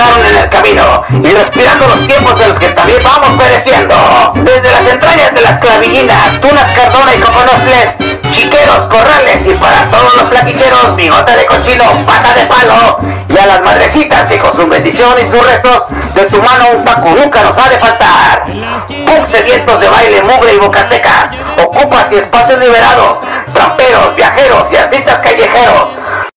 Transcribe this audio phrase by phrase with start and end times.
[0.00, 3.94] en el camino y respirando los tiempos de los que también vamos pereciendo.
[4.34, 10.14] Desde las entrañas de las clavillinas, tunas cardona y coconostles, chiqueros, corrales y para todos
[10.14, 14.66] los plaquicheros, bigote de cochino, pata de palo y a las madrecitas que con su
[14.68, 18.46] bendición y sus restos de su mano un taco nunca nos ha de faltar.
[18.46, 21.30] Punk sedientos de baile, mugre y boca seca,
[21.62, 23.18] ocupas y espacios liberados,
[23.52, 25.88] tramperos, viajeros y artistas callejeros.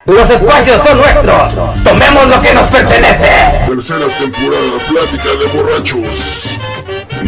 [0.05, 3.63] Los espacios son nuestros, tomemos lo que nos pertenece.
[3.65, 6.59] Tercera temporada, plática de borrachos.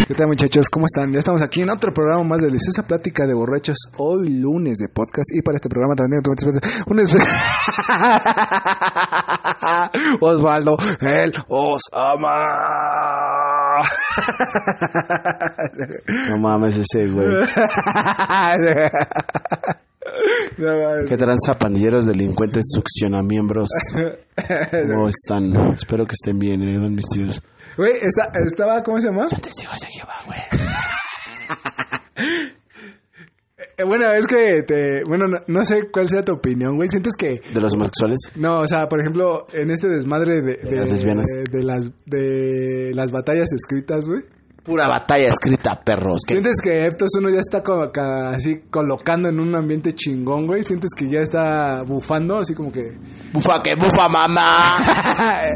[0.06, 0.68] ¿Qué tal muchachos?
[0.70, 1.14] ¿Cómo están?
[1.14, 4.90] Ya estamos aquí en otro programa más de Deliciosa Plática de Borrachos, hoy lunes de
[4.90, 6.36] podcast y para este programa también tengo
[6.88, 7.00] un
[10.20, 12.42] Osvaldo, él os ama.
[16.30, 17.46] No mames ese, güey.
[20.58, 21.08] No.
[21.10, 23.70] ¿Qué tranza, pandilleros, delincuentes, succionamiembros?
[24.92, 25.74] ¿Cómo están?
[25.74, 26.78] Espero que estén bien, ¿eh?
[26.90, 27.42] mis tíos.
[27.78, 29.28] Güey, esta- estaba, ¿cómo se llama?
[29.28, 30.40] Testigos de Jehová, güey.
[33.78, 36.88] Eh, Bueno, es que te, bueno, no, no sé cuál sea tu opinión, güey.
[36.90, 38.18] ¿Sientes que ¿De los homosexuales?
[38.36, 41.26] No, o sea, por ejemplo, en este desmadre de, de, las lesbianas.
[41.52, 44.22] de las de las batallas escritas, güey.
[44.66, 46.22] Pura batalla escrita, perros.
[46.28, 46.34] ¿Qué?
[46.34, 47.84] ¿Sientes que Eptos 1 ya está como
[48.32, 50.64] así colocando en un ambiente chingón, güey?
[50.64, 52.98] ¿Sientes que ya está bufando, así como que...
[53.32, 54.76] Bufa, que bufa, mamá.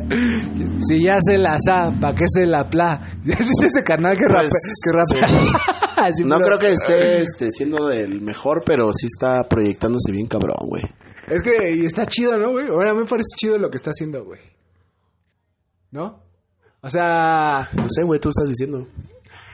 [0.87, 3.01] si ya se la sa, ¿pa' qué se la pla?
[3.23, 4.47] ¿Ya viste ese canal que rapea?
[4.47, 5.43] Pues, que rapea?
[6.25, 10.67] No pero- creo que esté este, siendo del mejor, pero sí está proyectándose bien cabrón,
[10.67, 10.83] güey.
[11.27, 12.67] Es que y está chido, ¿no, güey?
[12.67, 14.39] Bueno, a mí me parece chido lo que está haciendo, güey.
[15.89, 16.28] ¿No?
[16.81, 17.69] O sea...
[17.73, 18.87] No sé, güey, tú estás diciendo.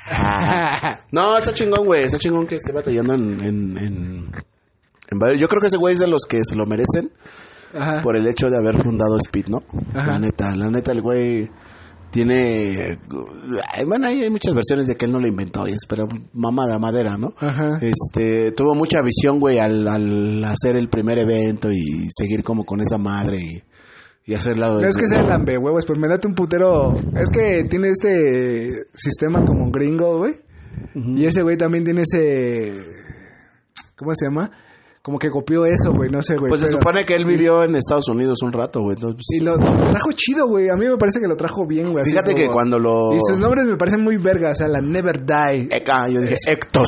[1.12, 2.04] No, está chingón, güey.
[2.04, 4.32] Está chingón que esté batallando en, en, en,
[5.10, 7.12] en Yo creo que ese güey es de los que se lo merecen
[7.74, 8.02] Ajá.
[8.02, 9.64] por el hecho de haber fundado Speed, ¿no?
[9.94, 10.14] Ajá.
[10.14, 11.50] La neta, la neta, el güey
[12.12, 13.00] tiene...
[13.74, 16.08] ay, Bueno, hay, hay muchas versiones de que él no lo inventó, y es pero
[16.34, 17.34] mamá de madera, ¿no?
[17.40, 17.80] Ajá.
[17.82, 22.80] Este, tuvo mucha visión, güey, al, al hacer el primer evento y seguir como con
[22.82, 23.64] esa madre y,
[24.26, 24.70] y hacerla...
[24.70, 26.94] No es que sea lambe huevos, pues me date un putero.
[27.16, 30.34] Es que tiene este sistema como gringo, güey.
[30.96, 32.74] Y ese güey también tiene ese.
[33.96, 34.52] ¿Cómo se llama?
[35.02, 36.10] Como que copió eso, güey.
[36.10, 36.50] No sé, güey.
[36.50, 38.96] Pues se pero- supone que él vivió en Estados Unidos un rato, güey.
[38.96, 40.70] entonces, pues, Y lo, lo trajo chido, güey.
[40.70, 42.04] A mí me parece que lo trajo bien, güey.
[42.04, 43.14] Fíjate que cuando lo...
[43.14, 45.70] Y sus nombres me parecen muy verga, o sea, la Never Die.
[45.72, 46.88] Eka, yo dije Ectos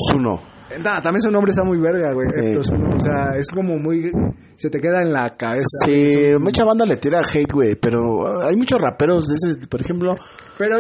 [0.76, 0.84] 1.
[0.84, 2.28] Nah, también su nombre está muy verga, güey.
[2.34, 2.60] Sí.
[2.60, 4.12] O sea, es como muy.
[4.56, 5.86] Se te queda en la cabeza.
[5.86, 10.16] Sí, mucha banda le tira hate, güey, pero hay muchos raperos de ese, por ejemplo,
[10.58, 10.78] Pero.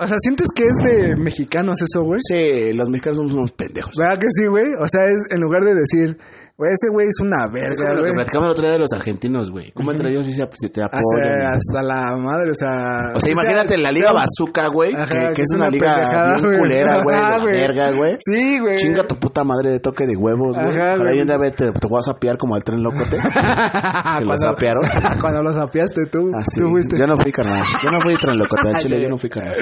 [0.00, 2.20] O sea, ¿sientes que es de mexicanos eso, güey?
[2.22, 3.94] sí, los mexicanos somos unos pendejos.
[3.98, 4.66] ¿Verdad que sí, güey?
[4.80, 6.16] O sea, es en lugar de decir,
[6.58, 8.78] güey, ese güey es una Es verga, como lo que platicamos el otro día de
[8.80, 9.70] los argentinos, güey.
[9.72, 11.46] Cómo entre ellos sí se, se te apoyan.
[11.46, 13.12] hasta la madre, o sea.
[13.14, 15.70] O sea, imagínate la Liga Bazooka, güey, Ajá, que, que que es es una, una
[15.70, 18.16] liga bien culera, güey, de verga, güey.
[18.20, 18.76] Sí, güey.
[18.76, 20.68] Chinga tu puta madre de toque de huevos, güey.
[20.68, 23.16] Ojalá yo un día te, te voy a sapear como al tren locote.
[24.18, 24.82] que lo sapearon.
[25.20, 26.30] Cuando lo sapeaste tú.
[26.34, 26.60] Así.
[26.60, 26.98] Tú fuiste.
[26.98, 27.64] Yo no fui, carnal.
[27.82, 28.68] Yo no fui tren locote.
[28.68, 29.56] Al chile yo no fui, carnal.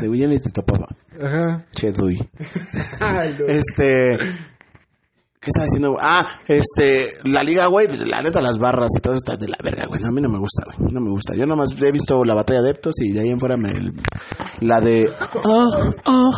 [0.00, 0.86] De yo ni te topaba.
[1.20, 1.64] Ajá.
[1.72, 2.08] Che, no.
[3.48, 4.16] Este.
[5.42, 5.96] ¿Qué estaba diciendo?
[6.00, 7.14] Ah, este.
[7.24, 9.86] La liga, güey, pues la neta, las barras y todo eso está de la verga,
[9.88, 10.00] güey.
[10.04, 10.92] A mí no me gusta, güey.
[10.92, 11.34] No me gusta.
[11.36, 13.72] Yo nomás he visto la batalla de Eptos y de ahí en fuera me.
[14.60, 15.10] La de.
[15.44, 16.32] Oh, oh.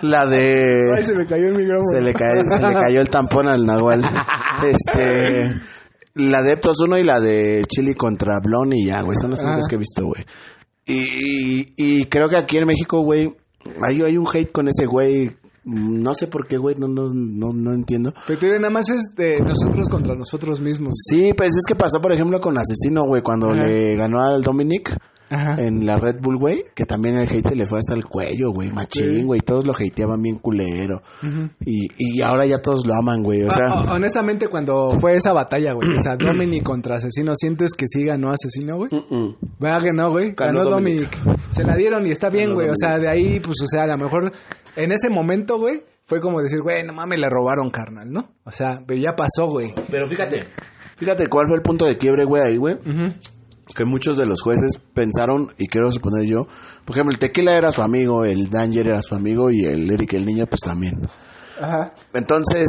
[0.00, 0.64] La de.
[0.96, 1.84] Ay, se me cayó el micrófono.
[1.92, 4.02] Se le, cae- se le cayó el tampón al Nahual.
[4.64, 5.54] Este.
[6.14, 9.16] La de Eptos 1 y la de Chili contra Blon y ya, güey.
[9.20, 10.24] Son las únicas que he visto, güey.
[10.86, 13.34] Y, y creo que aquí en México, güey,
[13.82, 15.28] hay, hay un hate con ese güey.
[15.66, 18.14] No sé por qué, güey, no, no, no, no entiendo.
[18.26, 20.94] Pero te digo, nada más es de nosotros contra nosotros mismos.
[20.94, 23.64] Sí, pues es que pasó, por ejemplo, con Asesino, güey, cuando Ajá.
[23.66, 24.96] le ganó al Dominic
[25.28, 25.54] Ajá.
[25.58, 28.52] en la Red Bull, güey, que también el hate se le fue hasta el cuello,
[28.52, 31.02] güey, machín, güey, todos lo hateaban bien culero.
[31.64, 33.64] y, y ahora ya todos lo aman, güey, o sea...
[33.68, 37.86] Ah, ah, honestamente, cuando fue esa batalla, güey, o sea, Dominic contra Asesino, ¿sientes que
[37.88, 38.90] sí ganó Asesino, güey?
[39.58, 40.34] ¿Verdad que no, güey?
[40.36, 41.18] Ganó Ganó, Dominic.
[41.18, 41.50] Dominic.
[41.50, 42.68] Se la dieron y está bien, güey.
[42.68, 44.32] O sea, de ahí, pues, o sea, a lo mejor
[44.76, 48.28] en ese momento, güey, fue como decir, güey, no mames, le robaron carnal, ¿no?
[48.44, 49.74] O sea, pero ya pasó, güey.
[49.90, 50.44] Pero fíjate,
[50.96, 52.76] fíjate cuál fue el punto de quiebre, güey, ahí, güey.
[53.74, 56.46] Que muchos de los jueces pensaron, y quiero suponer yo,
[56.84, 60.14] por ejemplo, el Tequila era su amigo, el Danger era su amigo y el Eric
[60.14, 60.94] el niño, pues también.
[61.60, 61.92] Ajá.
[62.14, 62.66] Entonces,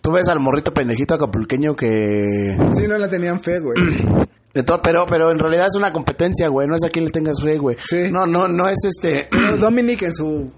[0.00, 2.56] tú ves al morrito pendejito acapulqueño que...
[2.74, 3.76] Sí, no la tenían fe, güey.
[4.54, 7.10] de todo, pero, pero en realidad es una competencia, güey, no es a quien le
[7.10, 7.76] tengas fe, güey.
[7.78, 8.10] Sí.
[8.10, 9.28] No, no, no es este...
[9.60, 10.52] Dominic en su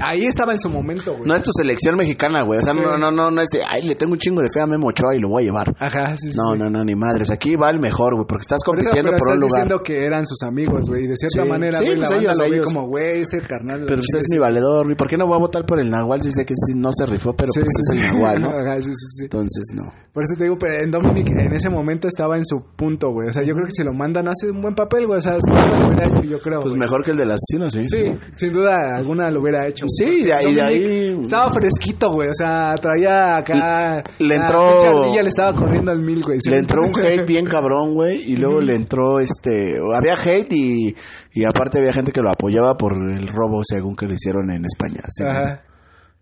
[0.06, 1.26] ahí estaba en su momento, güey.
[1.26, 2.58] No es tu selección mexicana, güey.
[2.60, 2.80] O sea, Sí.
[2.80, 4.88] no, no, no, no es de, ay, le tengo un chingo de fe a Memo
[4.88, 5.74] Ochoa y lo voy a llevar.
[5.78, 6.36] Ajá, sí, sí.
[6.36, 7.30] No, no, no, ni madres.
[7.30, 9.62] Aquí va el mejor, güey, porque estás compitiendo pero por un lugar.
[9.64, 11.04] diciendo que eran sus amigos, güey.
[11.04, 11.48] Y de cierta Sí.
[11.48, 12.66] manera, Sí, güey, pues la banda ellos, lo ellos.
[12.66, 13.84] como, güey, ese carnal.
[13.86, 14.96] Pero pues es mi valedor, güey.
[14.96, 17.34] ¿Por qué no voy a votar por el Nahual si sé que no se rifó,
[17.34, 18.00] pero pues es el.
[18.12, 18.48] Nahual, ¿no?
[18.60, 19.24] Ajá, sí, sí, sí.
[19.24, 19.82] Entonces, no.
[20.12, 23.28] Por eso te digo, pero en Dominic en ese momento estaba en su punto, güey.
[23.28, 25.18] O sea, yo creo que si lo mandan hace un buen papel, güey.
[25.18, 26.60] O sea, si no lo hubiera hecho, yo creo.
[26.62, 27.86] Pues mejor que el del asesino, sí.
[27.88, 28.04] Sí,
[28.34, 29.86] sin duda alguna lo hubiera hecho.
[29.96, 31.18] Sí, de ahí, de ahí.
[31.22, 32.28] Estaba fresquito, güey.
[32.28, 34.02] O sea, traía acá.
[34.18, 36.38] Le- entró- ardilla le estaba corriendo al mil, güey.
[36.46, 40.94] Le entró un hate bien cabrón, güey, y luego le entró este, había hate y,
[41.32, 44.64] y aparte había gente que lo apoyaba por el robo según que lo hicieron en
[44.64, 45.02] España.
[45.08, 45.24] sí.
[45.26, 45.62] Ajá.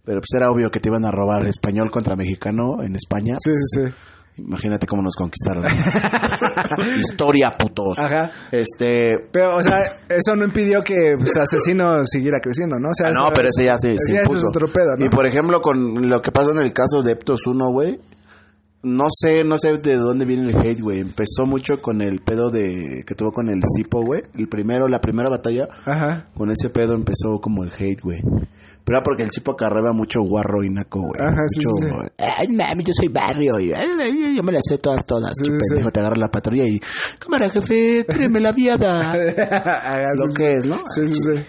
[0.05, 3.37] Pero pues era obvio que te iban a robar español contra mexicano en España.
[3.45, 3.95] Sí, sí, sí.
[4.39, 5.65] Imagínate cómo nos conquistaron.
[6.99, 7.99] Historia, putos.
[7.99, 8.31] Ajá.
[8.53, 12.89] Este, Pero, o sea, eso no impidió que pues, Asesino siguiera creciendo, ¿no?
[12.91, 15.05] O sea, Ah, no, pero ese ya se, se ya eso es otro pedo, ¿no?
[15.05, 17.99] Y por ejemplo, con lo que pasó en el caso de Eptos 1, güey.
[18.81, 21.01] No sé, no sé de dónde viene el hate, güey.
[21.01, 24.23] Empezó mucho con el pedo de que tuvo con el Zipo, güey.
[24.37, 25.67] El primero, la primera batalla.
[25.85, 26.29] Ajá.
[26.35, 28.21] Con ese pedo empezó como el hate, güey.
[28.89, 31.21] Pero era porque el Zipo acarreaba mucho guarro y naco, güey.
[31.21, 33.61] Ajá, sí, mucho, sí, Ay, mami, yo soy barrio.
[33.61, 35.33] Y, ay, ay, yo me las sé todas, todas.
[35.35, 35.93] Sí, sí, pendejo, sí.
[35.93, 36.81] te agarra la patrulla y...
[37.19, 39.15] Cámara, jefe, tíreme la viada.
[40.17, 40.49] Lo sí, que sí.
[40.57, 40.79] es, ¿no?
[40.95, 41.45] Sí, sí, sí.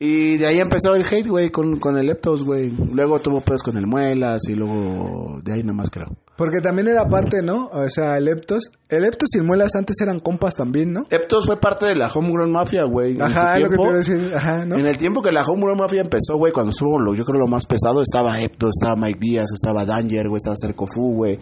[0.00, 2.72] Y de ahí empezó el hate, güey, con, con el Eptos, güey.
[2.92, 6.08] Luego tuvo pedos con el Muelas y luego de ahí nomás creo.
[6.38, 7.66] Porque también era parte, ¿no?
[7.72, 8.70] O sea, el Eptos.
[8.88, 11.04] El Eptos y el Muelas antes eran compas también, ¿no?
[11.10, 13.20] Eptos fue parte de la Homegrown Mafia, güey.
[13.20, 13.82] Ajá, es lo que te tiempo.
[13.82, 14.36] iba a decir.
[14.36, 14.78] Ajá, ¿no?
[14.78, 17.48] En el tiempo que la Homegrown Mafia empezó, güey, cuando estuvo, lo, yo creo, lo
[17.48, 21.40] más pesado, estaba Eptos, estaba Mike Díaz, estaba Danger, güey, estaba Cercofu, güey,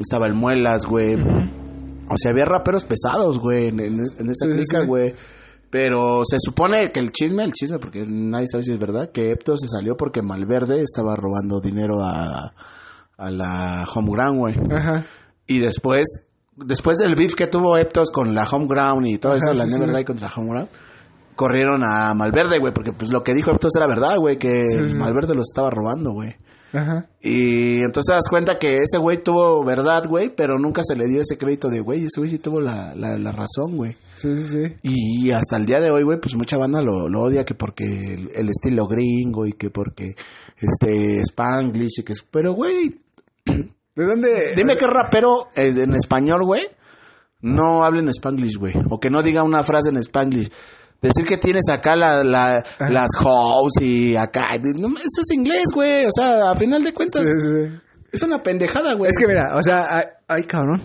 [0.00, 1.14] estaba el Muelas, güey.
[1.14, 4.86] O sea, había raperos pesados, güey, en, en- en esa Sí, sí, clica, sí.
[4.88, 5.14] güey.
[5.70, 9.30] Pero se supone que el chisme, el chisme, porque nadie sabe si es verdad, que
[9.30, 12.52] Eptos se salió porque Malverde estaba robando dinero a,
[13.22, 14.54] a la Homeground, güey.
[14.74, 15.04] Ajá.
[15.46, 16.04] Y después,
[16.56, 19.88] después del beef que tuvo Eptos con la Homeground y todo Ajá, eso, la Never
[19.90, 19.96] sí.
[19.96, 20.68] Die contra Homeground,
[21.36, 24.94] corrieron a Malverde, güey, porque pues lo que dijo Eptos era verdad, güey, que sí.
[24.94, 26.34] Malverde los estaba robando, güey.
[26.72, 27.06] Ajá.
[27.20, 31.06] Y entonces te das cuenta que ese güey tuvo verdad, güey, pero nunca se le
[31.06, 33.94] dio ese crédito de, güey, ese güey sí tuvo la, la, la razón, güey.
[34.14, 34.74] Sí, sí, sí.
[34.82, 37.84] Y hasta el día de hoy, güey, pues mucha banda lo, lo odia que porque
[37.84, 40.14] el, el estilo gringo y que porque
[40.56, 42.22] este Spanglish y que es...
[42.30, 42.90] Pero, güey,
[43.94, 44.54] ¿De dónde?
[44.56, 46.62] Dime qué rapero es en español, güey,
[47.40, 48.74] no hable en Spanglish, güey.
[48.90, 50.50] O que no diga una frase en Spanglish.
[51.00, 54.46] Decir que tienes acá la, la- las hoes y acá.
[54.78, 56.06] no, eso es inglés, güey.
[56.06, 57.80] O sea, a final de cuentas, Sí, sí, sí.
[58.12, 59.10] es una pendejada, güey.
[59.10, 60.80] Es que mira, o sea, ay, ay, cabrón.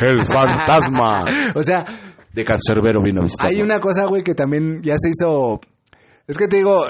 [0.00, 1.24] El fantasma.
[1.56, 1.84] O sea,
[2.32, 3.48] De Cancerbero vino a visitar.
[3.50, 5.60] hay una cosa, güey, que también ya se hizo.
[6.28, 6.80] Es que te digo.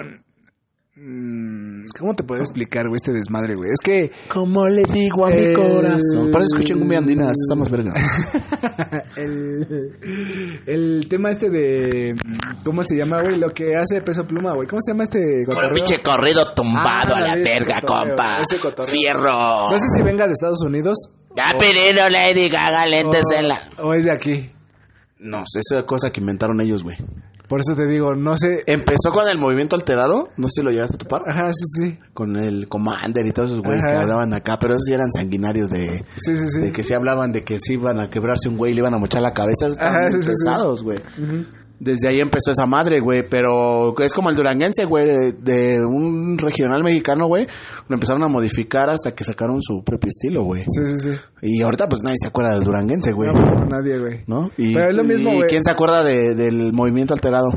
[0.96, 3.70] Mm, ¿Cómo te puedo explicar, güey, este desmadre, güey?
[3.72, 4.10] Es que.
[4.28, 6.30] Como le digo a mi corazón.
[6.30, 7.92] Por eso escuchen cumbia andina, estamos verga.
[9.16, 12.14] el, el tema este de.
[12.64, 13.38] ¿Cómo se llama, güey?
[13.38, 14.68] Lo que hace Peso Pluma, güey.
[14.68, 15.72] ¿Cómo se llama este Con el cotorreo?
[15.72, 18.34] pinche corrido tumbado Ah, a la verga, cotorreo, compa.
[18.42, 18.92] ese cotorreo.
[18.92, 19.70] Fierro.
[19.70, 20.96] No sé si venga de Estados Unidos.
[21.36, 23.58] Ya, pero Lady Gaga, lentes en la...
[23.78, 24.50] O, o es de aquí.
[25.18, 26.96] No, esa cosa que inventaron ellos, güey.
[27.52, 28.62] Por eso te digo, no sé.
[28.66, 31.98] Empezó con el movimiento alterado, no sé si lo llegaste a topar, Ajá, sí, sí.
[32.14, 35.68] con el Commander y todos esos güeyes que hablaban acá, pero esos sí eran sanguinarios
[35.68, 36.60] de, Sí, sí, sí.
[36.62, 38.94] de que sí hablaban de que sí iban a quebrarse un güey y le iban
[38.94, 40.28] a mochar la cabeza, estaban Ajá, sí, sí, sí.
[40.46, 41.00] pesados, güey.
[41.84, 46.38] Desde ahí empezó esa madre, güey, pero es como el duranguense, güey, de, de un
[46.38, 47.44] regional mexicano, güey,
[47.88, 50.62] lo empezaron a modificar hasta que sacaron su propio estilo, güey.
[50.62, 51.18] Sí, sí, sí.
[51.42, 53.30] Y ahorita pues nadie se acuerda del duranguense, güey.
[53.32, 54.20] No, pues, nadie, güey.
[54.28, 54.48] ¿No?
[54.56, 55.48] Y, Pero es lo mismo, ¿y güey.
[55.48, 57.48] quién se acuerda de- del movimiento alterado?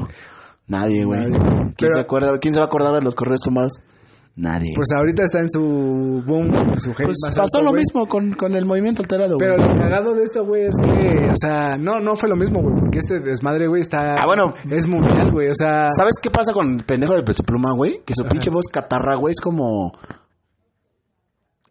[0.67, 1.20] Nadie, güey.
[1.20, 1.38] Nadie.
[1.38, 3.74] ¿Quién, Pero- se acuerda, ¿Quién se va a acordar de los correos tumbados?
[4.38, 4.74] Nadie.
[4.75, 5.62] Pues ahorita está en su
[6.27, 9.50] boom, en su Pues más pasó alto, lo mismo con, con el movimiento alterado, güey.
[9.50, 12.62] Pero lo cagado de esto, güey, es que, o sea, no, no fue lo mismo,
[12.62, 14.15] güey, porque este desmadre, güey, está...
[14.15, 14.54] Ah, bueno.
[14.70, 15.88] Es mundial, güey, o sea...
[15.96, 18.01] ¿Sabes qué pasa con el pendejo del peso pluma, güey?
[18.06, 19.94] Que su pinche voz catarra, güey, es como...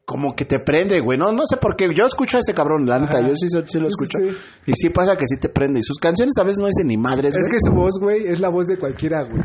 [0.06, 1.18] Como que te prende, güey.
[1.18, 1.88] No, no sé por qué.
[1.94, 3.18] Yo escucho a ese cabrón, la neta.
[3.21, 3.26] Ajá.
[3.26, 4.18] Yo sí, sí lo Sí, sí, escucho.
[4.18, 4.37] sí.
[4.66, 5.80] Y sí pasa que sí te prende.
[5.80, 7.52] Y sus canciones a veces no dicen ni madres, Es güey.
[7.52, 9.42] que su voz, güey, es la voz de cualquiera, güey.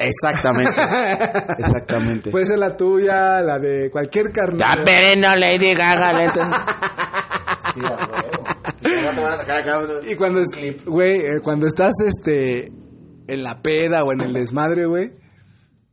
[0.00, 0.72] Exactamente.
[1.58, 2.30] Exactamente.
[2.30, 4.58] Puede ser la tuya, la de cualquier carnal.
[4.58, 6.32] Ya, pero no Lady Gaga.
[7.74, 8.44] Sí, a huevo.
[8.80, 10.48] Y te van a sacar acá un- Y cuando, es-
[10.86, 12.68] güey, eh, cuando estás, este,
[13.28, 15.12] en la peda o en el desmadre, güey,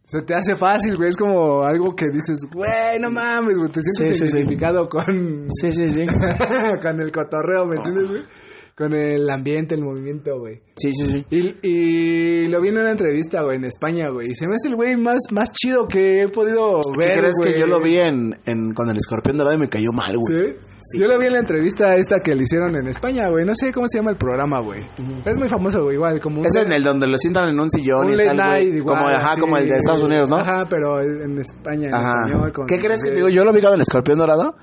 [0.04, 1.10] se te hace fácil, güey.
[1.10, 3.70] Es como algo que dices, güey, no mames, güey.
[3.70, 4.38] Te sientes Sí, sí, sí.
[4.38, 6.06] identificado con, Sí, sí, sí.
[6.82, 8.22] con el cotorreo, ¿me entiendes, güey?
[8.78, 10.62] Con el ambiente, el movimiento, güey.
[10.76, 11.26] Sí, sí, sí.
[11.32, 14.28] Y, y lo vi en una entrevista, güey, en España, güey.
[14.30, 17.36] Y se me hace el güey más, más chido que he podido ¿Qué ver, crees
[17.44, 20.54] que yo lo vi en, en con el escorpión dorado y me cayó mal, güey?
[20.78, 21.00] ¿Sí?
[21.00, 23.46] Yo lo vi en la entrevista esta que le hicieron en España, güey.
[23.48, 24.82] No sé cómo se llama el programa, güey.
[25.26, 26.46] Es muy famoso, güey, igual, como un...
[26.46, 28.96] Es en el donde lo sientan en un sillón un y está el güey, igual,
[29.00, 30.36] como, ajá, como el de Estados Unidos, ¿no?
[30.38, 32.12] Ajá, pero en España, en Ajá.
[32.28, 32.52] español.
[32.54, 33.30] con- ¿Qué crees que te digo?
[33.30, 34.56] Yo lo vi con el escorpión dorado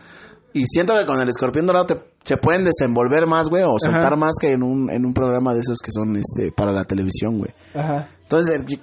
[0.54, 4.06] y siento que con el escorpión dorado te, se pueden desenvolver más, güey, o soltar
[4.06, 4.16] Ajá.
[4.16, 7.36] más que en un, en un programa de esos que son este para la televisión,
[7.38, 7.50] güey.
[7.74, 8.08] Ajá.
[8.22, 8.80] Entonces, el-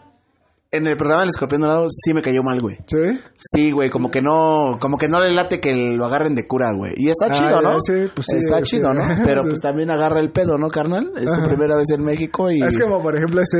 [0.73, 2.77] en el programa del escorpión dorado sí me cayó mal, güey.
[2.87, 2.97] ¿Sí?
[3.35, 6.71] Sí, güey, como que no, como que no le late que lo agarren de cura,
[6.71, 6.93] güey.
[6.95, 7.73] Y está Ah, chido, ¿no?
[7.81, 8.63] sí, pues sí, está sí.
[8.63, 9.03] chido, ¿no?
[9.25, 11.11] Pero pues también agarra el pedo, ¿no, carnal?
[11.17, 11.43] Es tu Ajá.
[11.43, 12.61] primera vez en México y...
[12.63, 13.59] Es como, por ejemplo, ese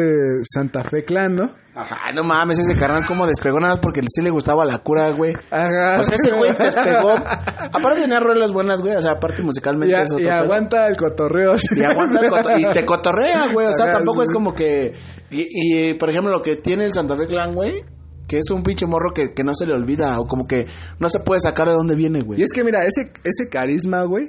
[0.53, 1.51] Santa Fe Clan, ¿no?
[1.73, 5.09] Ajá, no mames, ese carnal como despegó nada más porque sí le gustaba la cura,
[5.11, 5.33] güey.
[5.49, 5.99] Ajá.
[5.99, 7.11] O sea, ese güey despegó.
[7.71, 8.95] Aparte tenía rolas buenas, güey.
[8.95, 11.57] O sea, aparte musicalmente Y, a- es otro y aguanta el cotorreo.
[11.57, 11.79] sí.
[11.79, 13.67] Y aguanta el coto- y te cotorrea, güey.
[13.67, 14.25] O sea, Ajá, tampoco sí.
[14.25, 14.93] es como que.
[15.29, 15.47] Y,
[15.89, 17.85] y, por ejemplo, lo que tiene el Santa Fe Clan, güey.
[18.27, 20.19] Que es un pinche morro que, que no se le olvida.
[20.19, 20.67] O como que
[20.99, 22.39] no se puede sacar de dónde viene, güey.
[22.41, 24.27] Y es que, mira, ese, ese carisma, güey,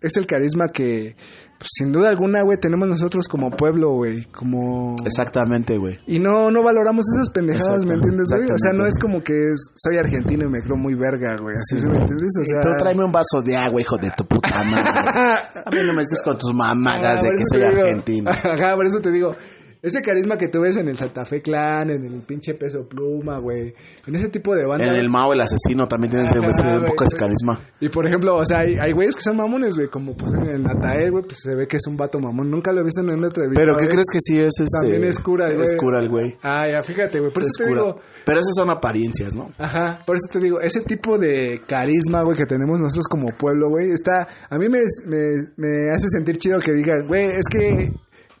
[0.00, 1.14] es el carisma que,
[1.60, 4.24] pues, sin duda alguna, güey, tenemos nosotros como pueblo, güey.
[4.32, 4.94] Como...
[5.04, 5.98] Exactamente, güey.
[6.06, 8.50] Y no, no valoramos esas pendejadas, ¿me entiendes, güey?
[8.50, 11.56] O sea, no es como que es- soy argentino y me creo muy verga, güey.
[11.56, 12.32] Así, ¿sí ¿me entiendes?
[12.40, 12.60] O sea...
[12.62, 14.88] tú tráeme un vaso de agua, hijo de tu puta madre.
[15.66, 18.30] A mí no me estés con tus mamadas Ah, de que soy digo- argentino.
[18.30, 19.36] Ajá, por eso te digo.
[19.82, 23.38] Ese carisma que tú ves en el Santa Fe Clan, en el pinche Peso Pluma,
[23.38, 23.74] güey.
[24.06, 24.86] En ese tipo de banda.
[24.86, 27.58] En el Mao, el asesino, también tiene ese- Ajá, ese- un poco de carisma.
[27.80, 29.88] Y por ejemplo, o sea, hay, hay güeyes que son mamones, güey.
[29.88, 32.50] Como pues en el Natael, güey, pues se ve que es un vato mamón.
[32.50, 33.58] Nunca lo he visto en una entrevista.
[33.60, 34.66] Pero ¿qué crees que sí es este?
[34.82, 35.62] También es cura güey.
[35.64, 36.36] Es cura el güey.
[36.42, 37.32] Ah, ya, fíjate, güey.
[37.32, 37.82] Por eso Es te cura.
[37.82, 38.00] digo.
[38.26, 39.50] Pero esas son apariencias, ¿no?
[39.58, 43.70] Ajá, por eso te digo, ese tipo de carisma, güey, que tenemos nosotros como pueblo,
[43.70, 47.90] güey, está, a mí me, me, me hace sentir chido que digas, güey, es que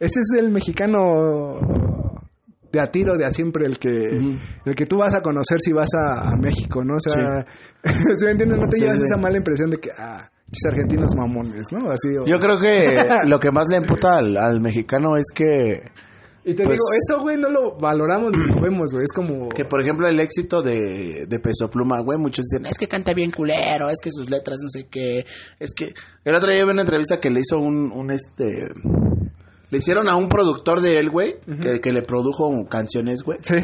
[0.00, 1.60] ese es el mexicano
[2.72, 3.90] de a tiro, de a siempre, el que,
[4.64, 6.94] el que tú vas a conocer si vas a, a México, ¿no?
[6.96, 7.44] O sea,
[7.84, 8.58] ¿sí me entiendes?
[8.58, 11.90] No te Sí, llevas esa mala impresión de que, ah, chis argentinos mamones, ¿no?
[11.90, 15.82] Así, o- Yo creo que lo que más le emputa al, al mexicano es que,
[16.44, 19.48] y te pues- digo, eso, güey, no lo valoramos ni lo vemos, güey, es como...
[19.48, 23.12] que por ejemplo el éxito de, de Peso Pluma, güey, muchos dicen, es que canta
[23.14, 25.26] bien culero, es que sus letras no sé qué,
[25.58, 25.92] es que...
[26.24, 28.68] El otro día vi una entrevista que le hizo un, un este...
[29.70, 33.38] Le hicieron a un productor de él, güey, que, que le produjo canciones, güey.
[33.42, 33.54] Sí.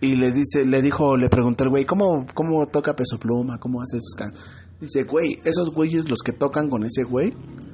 [0.00, 3.56] Y le dice, le dijo, le preguntó el güey, ¿cómo, ¿cómo toca Peso Pluma?
[3.58, 4.46] ¿Cómo hace sus canciones?
[4.78, 7.32] Dice, güey, esos güeyes, los que tocan con ese güey,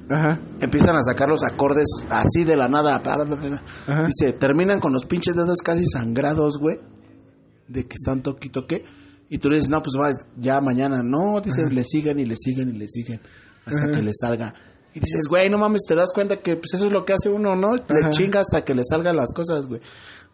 [0.09, 0.39] Ajá.
[0.61, 3.01] empiezan a sacar los acordes así de la nada.
[3.05, 4.05] Ajá.
[4.05, 6.79] Dice, terminan con los pinches dedos casi sangrados, güey.
[7.67, 8.85] De que están toque y toque.
[9.29, 11.01] Y tú le dices, no, pues va, ya mañana.
[11.03, 13.19] No, dice, le siguen y le siguen y le siguen.
[13.65, 14.53] Hasta que le salga.
[14.95, 17.29] Y dices, güey, no mames, te das cuenta que pues eso es lo que hace
[17.29, 17.75] uno, ¿no?
[17.75, 18.09] Le Ajá.
[18.11, 19.81] chinga hasta que le salgan las cosas, güey.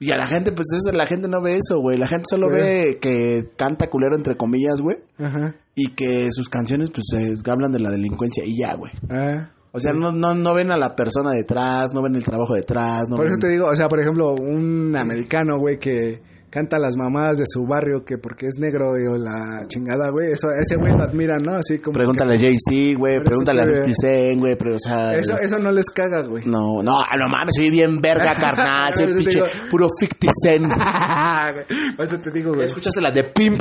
[0.02, 1.98] Y a la gente, pues eso, la gente no ve eso, güey.
[1.98, 2.54] La gente solo Sí.
[2.54, 4.98] ve que canta culero entre comillas, güey.
[5.18, 5.56] Ajá.
[5.76, 8.92] Y que sus canciones, pues, eh, hablan de la delincuencia y ya, güey.
[9.10, 9.52] Ah.
[9.72, 13.08] O sea, no, no, no ven a la persona detrás, no ven el trabajo detrás.
[13.10, 16.96] No Por eso te digo, o sea, por ejemplo, un americano, güey, que canta las
[16.98, 20.76] mamadas de su barrio que porque es negro y o la chingada, güey, eso ese
[20.78, 21.54] güey lo admira, ¿no?
[21.56, 24.80] Así como Pregúntale a Jay-Z, güey, pregúntale a eso te- 50 Cent, güey, pero o
[24.80, 25.12] sea...
[25.14, 26.44] que- eso eso no les caga, güey.
[26.46, 29.46] No, no, no mames, soy bien verga, carnal, soy digo.
[29.70, 30.74] puro 50 Cent.
[31.98, 32.66] Por eso te digo, güey.
[32.66, 33.60] Escuchaste la de Pimp,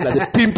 [0.00, 0.56] la de Pimp,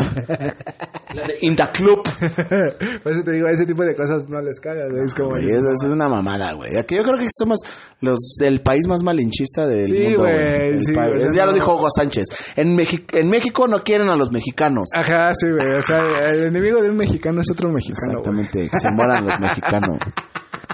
[1.15, 2.03] la de In the Club.
[3.03, 5.05] Por eso te digo, ese tipo de cosas no les caga, güey.
[5.05, 6.77] Es como Güey, eso, eso es una mamada, güey.
[6.77, 7.59] Aquí yo creo que somos
[8.01, 10.81] los el país más malinchista del Sí, mundo, güey, güey.
[10.81, 12.27] Sí, sea, ya lo dijo Hugo Sánchez.
[12.57, 14.89] En, Mexi- en México no quieren a los mexicanos.
[14.97, 15.75] Ajá, sí, güey.
[15.79, 15.99] O sea,
[16.31, 18.41] el enemigo de un mexicano es otro mexicano, güey.
[18.41, 19.97] Exactamente, que se mueran los mexicanos.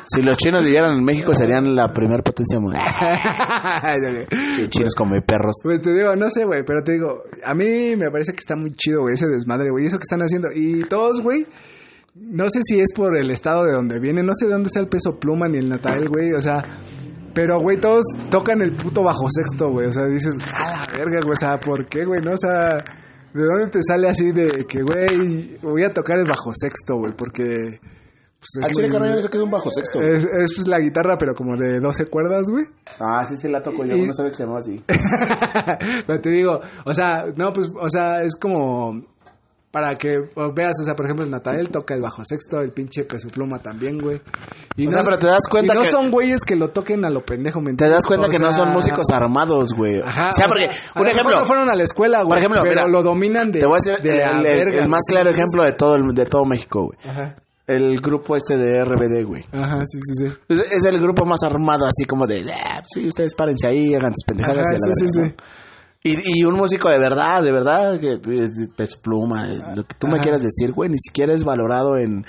[0.04, 2.82] Si los chinos vivieran en México serían la primera potencia mundial.
[4.56, 5.56] Sí, chinos como perros.
[5.62, 8.56] Pues te digo, no sé, güey, pero te digo, a mí me parece que está
[8.56, 10.48] muy chido, güey, ese desmadre, güey, eso que están haciendo.
[10.54, 11.46] Y todos, güey,
[12.14, 14.82] no sé si es por el estado de donde viene, no sé de dónde sea
[14.82, 16.62] el peso pluma ni el natal, güey, o sea,
[17.34, 21.20] pero, güey, todos tocan el puto bajo sexto, güey, o sea, dices, a la verga,
[21.22, 22.20] güey, o sea, ¿por qué, güey?
[22.20, 22.76] No, o sea,
[23.34, 27.12] ¿de dónde te sale así de que, güey, voy a tocar el bajo sexto, güey?
[27.16, 27.44] Porque...
[28.42, 30.00] Pues, es chile, muy- yo no sé qué es un bajo sexto.
[30.00, 32.64] es, es, pues, la guitarra, pero como de 12 cuerdas, güey.
[32.98, 33.94] Ah, sí, sí la toco yo.
[33.94, 34.82] Y- No sabía que se llamaba así.
[36.06, 39.00] Pero te digo, o sea, no, pues, o sea, es como
[39.72, 42.70] para que o, veas, o sea, por ejemplo, el Natael toca el bajo sexto, el
[42.72, 44.20] pinche peso pluma también, güey.
[44.76, 47.04] Y O sea, pero te das cuenta y no que- son güeyes que lo toquen
[47.06, 50.00] a lo pendejo, ¿me Te das cuenta O que no son músicos armados, güey.
[50.00, 50.28] Ajá.
[50.30, 52.28] o sea, porque, mejor ejemplo, no fueron a la escuela, güey.
[52.28, 53.60] por ejemplo, pero mira, lo dominan de.
[53.60, 56.84] te voy a decir de el, más claro ejemplo de todo, el- de todo México,
[56.86, 56.98] güey.
[57.10, 57.36] Ajá.
[57.66, 59.42] el grupo este de RBD, güey.
[59.52, 60.34] Ajá, sí, sí, sí.
[60.48, 64.12] Es, es el grupo más armado, así como de, "Ah, sí, ustedes párense ahí, hagan
[64.14, 64.66] sus pendejadas.
[64.66, 65.44] Ajá, y a la sí, sí, verga", ¿no?
[66.04, 68.18] Y, y un músico de verdad, de verdad, que
[68.76, 72.24] peso pluma, eh, lo que tú me quieras decir, güey, ni siquiera es valorado en,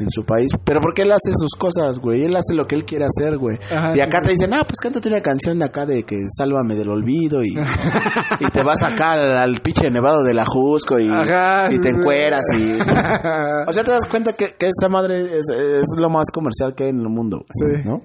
[0.00, 0.50] en su país.
[0.64, 3.58] Pero porque él hace sus cosas, güey, él hace lo que él quiere hacer, güey.
[3.70, 6.16] Ajá, y acá sí, te dicen, ah, pues cántate una canción de acá de que
[6.34, 7.54] sálvame del olvido y,
[8.40, 11.90] y te vas acá al, al pinche nevado de la Jusco y, Ajá, y te
[11.90, 12.78] encueras y...
[13.68, 16.84] O sea, te das cuenta que, que esa madre es, es lo más comercial que
[16.84, 17.82] hay en el mundo, Sí.
[17.84, 18.00] ¿no?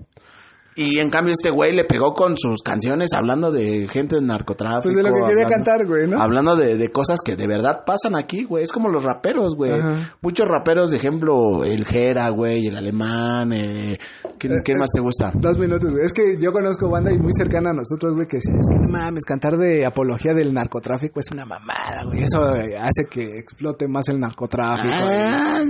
[0.76, 4.84] Y en cambio este güey le pegó con sus canciones hablando de gente en narcotráfico.
[4.84, 6.20] Pues de lo que quería hablando- cantar, güey, ¿no?
[6.22, 8.64] Hablando de, de cosas que de verdad pasan aquí, güey.
[8.64, 9.72] Es como los raperos, güey.
[9.72, 10.16] Ajá.
[10.22, 13.54] Muchos raperos, de ejemplo, el Jera, güey, el alemán.
[13.54, 13.98] Eh,
[14.40, 15.32] ¿Quién, Eh, quién eh, más te gusta?
[15.36, 16.06] Dos minutos, güey.
[16.06, 18.80] Es que yo conozco banda y muy cercana a nosotros, güey, que decía, es que
[18.80, 22.24] no mames, cantar de apología del narcotráfico es una mamada, güey.
[22.24, 24.94] Eso hace que explote más el narcotráfico.
[24.94, 25.62] Ah,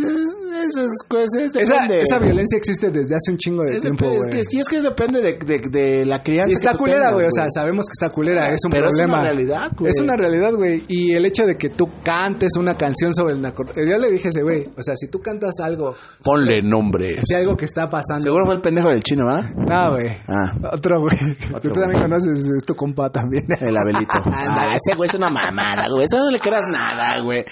[0.69, 1.55] esas cosas.
[1.55, 2.01] esa, depende.
[2.01, 4.39] esa violencia existe desde hace un chingo de Es tiempo, güey.
[4.39, 6.51] es que, y es que depende de, de, de la crianza.
[6.51, 7.25] Y está que tú culera, güey.
[7.27, 8.49] O sea, sabemos que está culera.
[8.49, 9.19] Es un Pero es problema.
[9.19, 9.89] una realidad, güey.
[9.89, 10.83] Es una realidad, güey.
[10.87, 13.85] Y el hecho de que tú cantes una canción sobre el narcotráfico.
[13.87, 14.65] Yo le dije ese güey.
[14.77, 17.21] O sea, si tú cantas algo, Ponle nombre.
[17.25, 18.23] si algo que está pasando.
[18.23, 19.49] Seguro fue el pendejo del chino, ¿verdad?
[19.55, 20.09] No, güey.
[20.27, 20.53] Ah.
[20.73, 21.17] Otro, güey.
[21.61, 22.39] Que tú también conoces.
[22.39, 23.45] Es tu compa también.
[23.61, 24.13] El Abelito.
[24.31, 26.05] ah, ese güey es una mamada, güey.
[26.05, 27.43] Eso no le creas nada, güey.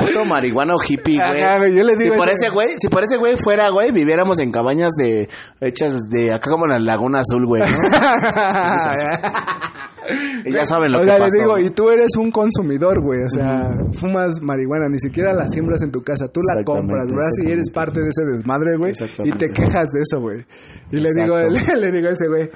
[0.00, 1.76] Otro marihuano hippie, güey.
[1.76, 4.50] Yo le digo si por ese güey, si por ese güey fuera, güey, viviéramos en
[4.50, 5.28] cabañas de
[5.60, 7.68] hechas de acá como en la Laguna Azul, güey, ¿no?
[10.44, 11.36] Y ya saben lo o que sea, pasó.
[11.36, 13.20] le digo, y tú eres un consumidor, güey.
[13.24, 16.28] O sea, fumas marihuana, ni siquiera la siembras en tu casa.
[16.28, 17.30] Tú la compras, ¿verdad?
[17.46, 18.92] Y eres parte de ese desmadre, güey.
[19.24, 20.44] Y te quejas de eso, güey.
[20.90, 22.50] Y le digo, le, le digo a ese güey.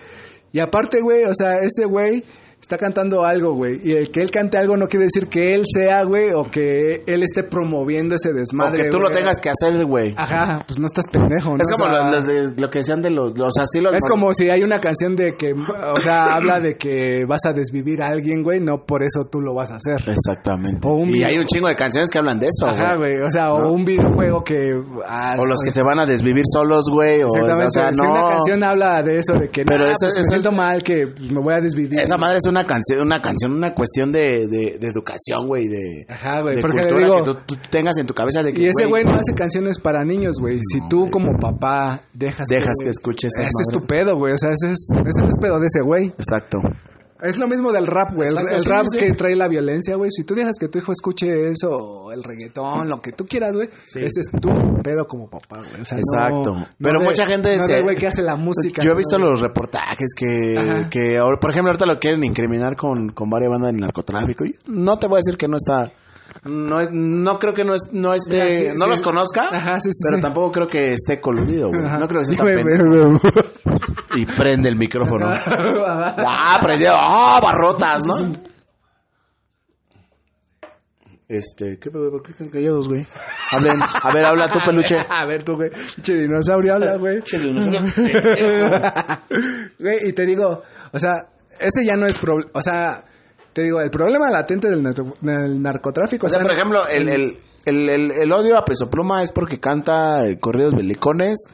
[0.52, 2.24] Y aparte, güey, o sea, ese güey
[2.64, 3.78] está cantando algo, güey.
[3.82, 7.02] Y el que él cante algo no quiere decir que él sea, güey, o que
[7.06, 8.84] él esté promoviendo ese o desmadre.
[8.84, 10.14] que tú lo tengas que hacer, güey.
[10.16, 11.62] Ajá, pues no estás pendejo, ¿no?
[11.62, 13.92] Es como O sea, lo, lo de- lo que decían de los, los asilos.
[13.94, 17.52] Es como si hay una canción de que, o sea, habla de que vas a
[17.52, 20.12] desvivir a alguien, güey, no por eso tú lo vas a hacer.
[20.12, 20.78] Exactamente.
[20.86, 23.12] O un y video- hay un chingo de canciones que hablan de eso, Ajá, güey.
[23.14, 24.56] güey, o sea, o un videojuego que...
[25.06, 27.22] ah, O los que se van a desvivir solos, güey.
[27.22, 28.10] O, Exactamente, o sea, si no.
[28.12, 30.54] una canción habla de eso, de que Pero no, eso- pues, me eso siento es-
[30.56, 31.98] mal, que pues, me voy a desvivir.
[32.00, 36.06] Esa madre es una canción, una canción, una cuestión de, de, de educación, güey, de,
[36.08, 38.62] Ajá, güey, de porque cultura digo- que tú, tú tengas en tu cabeza de que
[38.62, 40.58] Y ese güey no hace canciones para niños, güey.
[40.62, 44.32] Si tú como papá dejas, Dejas que escuche esas Ese es tu pedo, güey.
[44.32, 46.06] O sea, ese es, ese es pedo de ese güey.
[46.06, 46.60] Exacto.
[47.24, 48.28] Es lo mismo del rap, güey.
[48.28, 50.10] El, Exacto, el sí, rap sí, que trae la violencia, güey.
[50.10, 53.68] Si tú dejas que tu hijo escuche eso, el reggaetón, lo que tú quieras, güey.
[53.86, 54.48] Ese es tu
[54.82, 55.80] pedo como papá, güey.
[55.80, 56.54] O sea, Exacto.
[56.54, 58.82] no Pero mucha gente no güey que hace la música.
[58.82, 60.90] Yo he visto los reportajes que, Ajá.
[60.90, 64.44] que por ejemplo, ahorita lo quieren incriminar con, con varias bandas del narcotráfico.
[64.66, 65.92] No te voy a decir que no está.
[66.44, 68.72] No, es- no creo que no, es, no esté.
[68.72, 68.90] Sí, no sí.
[68.90, 69.48] los conozca.
[69.50, 71.80] Ajá, sí, sí, pero tampoco creo que esté coludido, güey.
[71.80, 72.46] No creo que esté Sí, tan
[74.14, 75.28] Y prende el micrófono.
[75.86, 76.92] ¡Ah, prendió!
[76.96, 78.54] ¡Ah, barrotas, ¿no?
[81.26, 82.10] Este, ¿qué pedo?
[82.10, 83.06] ¿Por qué están callados, güey?
[83.50, 83.76] Hablen.
[83.80, 84.98] A ver, habla tú, peluche.
[85.08, 85.70] A ver, tú, güey.
[86.02, 87.22] Che dinosaurio, habla, güey.
[89.78, 91.12] Güey, y te digo, o sea,
[91.58, 92.50] ese ya no es problema.
[92.54, 93.04] O sea,
[93.52, 94.82] te digo, el problema latente del,
[95.20, 96.26] del narcotráfico.
[96.26, 99.58] O sea, por ejemplo, el, el, el, el, el odio a Peso Pluma es porque
[99.58, 101.46] canta eh, corridos belicones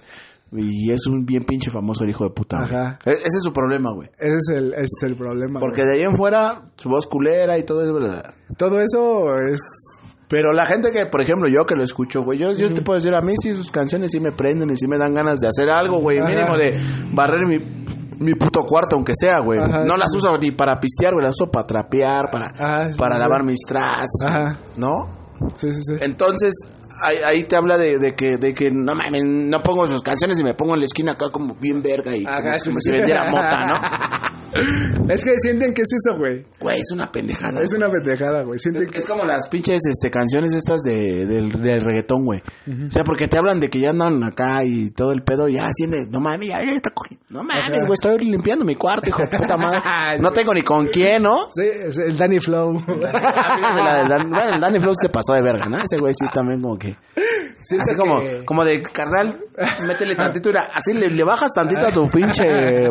[0.52, 2.58] y es un bien pinche famoso el hijo de puta.
[2.60, 2.74] güey.
[2.74, 2.98] Ajá.
[3.04, 4.08] E- ese es su problema, güey.
[4.18, 5.60] Ese es el, ese es el problema.
[5.60, 5.94] Porque güey.
[5.96, 8.34] de ahí en fuera, su voz culera y todo eso, ¿verdad?
[8.56, 9.60] todo eso es.
[10.28, 12.98] Pero la gente que, por ejemplo, yo que lo escucho, güey, yo, yo te puedo
[12.98, 15.48] decir, a mí sí sus canciones sí me prenden y sí me dan ganas de
[15.48, 16.18] hacer algo, güey.
[16.18, 16.28] Ajá.
[16.28, 16.78] Mínimo de
[17.12, 17.58] barrer mi,
[18.24, 19.58] mi puto cuarto, aunque sea, güey.
[19.58, 20.00] Ajá, No sí.
[20.00, 23.20] las uso ni para pistear, güey, las uso para trapear, para, Ajá, sí, para sí.
[23.22, 24.56] lavar mis trastes, Ajá.
[24.76, 25.18] ¿no?
[25.56, 25.94] Sí, sí, sí.
[26.04, 26.52] Entonces,
[27.02, 30.38] ahí, ahí te habla de, de que, de que no mames, no pongo sus canciones
[30.40, 32.80] y me pongo en la esquina acá como bien verga y Ajá, como, sí, como
[32.80, 32.92] sí.
[32.92, 34.30] si vendiera mota, ¿no?
[35.08, 36.44] Es que sienten que es eso, güey.
[36.60, 37.60] Güey, es una pendejada.
[37.62, 38.58] Es una pendejada, güey.
[38.58, 38.98] Sienten que.
[38.98, 42.40] Es como las pinches este, canciones estas de, del, del reggaetón, güey.
[42.88, 45.64] O sea, porque te hablan de que ya andan acá y todo el pedo, ya
[45.78, 47.24] de, no mames, ya, ya está cogiendo.
[47.30, 49.80] No mames, güey, estoy limpiando mi cuarto, hijo de puta madre.
[50.20, 51.48] No tengo ni con quién, ¿no?
[51.50, 52.72] Sí, es el Danny Flow.
[52.90, 55.78] Bueno, el Danny Flow se pasó de verga, ¿no?
[55.78, 56.89] Ese güey sí también como que...
[57.54, 59.38] Siento así como, que- como de carnal,
[59.86, 62.42] métele tantito, así le, le bajas tantito a tu pinche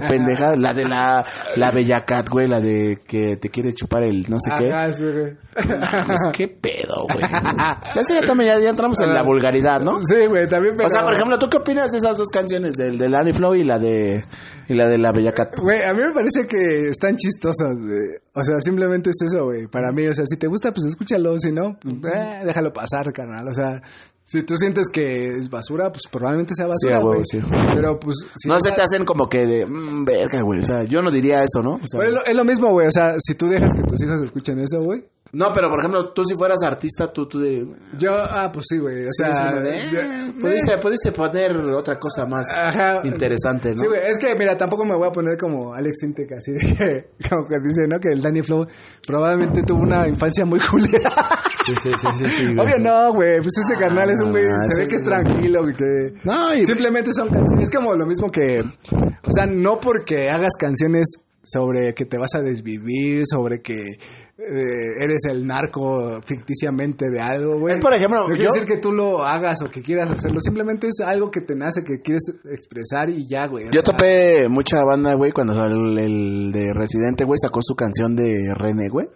[0.08, 4.30] pendejada, la de la, la Bella Cat, güey, la de que te quiere chupar el
[4.30, 4.72] no sé qué.
[4.72, 5.38] Ajá, sí, güey.
[5.68, 7.26] Mames, qué pedo, güey.
[8.20, 10.00] Ya también, ya, ya entramos en la vulgaridad, ¿no?
[10.02, 10.76] Sí, güey, también.
[10.76, 10.88] Pero...
[10.88, 12.76] O sea, por ejemplo, ¿tú qué opinas de esas dos canciones?
[12.76, 14.24] Del de Danny Flow y la de,
[14.68, 15.50] y la de la Bella Cat.
[15.58, 18.18] Güey, a mí me parece que están chistosas, güey.
[18.34, 19.68] O sea, simplemente es eso, güey.
[19.68, 21.38] Para mí, o sea, si te gusta, pues escúchalo.
[21.40, 23.48] Si no, pues, eh, déjalo pasar, carnal.
[23.48, 23.82] O sea,
[24.24, 27.22] Si tú sientes que es basura, pues probablemente sea basura, güey.
[27.24, 27.40] sí.
[27.74, 28.16] Pero pues...
[28.36, 30.60] si no se te hacen como que de, mm, verga, güey.
[30.60, 31.76] O sea, yo no diría eso, ¿no?
[31.76, 32.88] O sea, Pero es, lo, es lo mismo, güey.
[32.88, 35.04] O sea, si tú dejas que tus hijos escuchen eso, güey.
[35.32, 37.66] No, pero por ejemplo, tú si fueras artista, tú, tú de...
[37.98, 39.06] Yo, ah, pues sí, güey.
[39.06, 43.02] O Sí, sea, como de, yo- eh, pudiste, pudiste poner otra cosa más Ajá.
[43.04, 43.78] interesante, ¿no?
[43.78, 46.60] Sí, güey, es que mira, tampoco me voy a poner como Alex Intec, así de
[46.60, 48.00] que, como que dice, ¿no?
[48.00, 48.66] Que el Danny Flow
[49.06, 51.12] probablemente tuvo una infancia muy culera.
[51.66, 52.60] sí, sí, sí, sí, sí, güey.
[52.68, 55.62] Obvio no, güey, pues ese carnal es un güey, Ah, se ve que es tranquilo,
[55.62, 55.86] güey, que
[56.24, 60.54] No, y- simplemente son canciones, es como lo mismo que, o sea, no porque hagas
[60.60, 61.06] canciones
[61.44, 67.60] sobre que te vas a desvivir, sobre que eh, eres el narco ficticiamente de algo,
[67.60, 67.76] güey.
[67.76, 70.40] Es, por ejemplo, no quiere yo- decir que tú lo hagas o que quieras hacerlo,
[70.42, 73.66] simplemente es algo que te nace, que quieres expresar y ya, güey.
[73.72, 78.54] Yo topé mucha banda, güey, cuando el, el de Residente, güey, sacó su canción de
[78.54, 79.08] René, güey.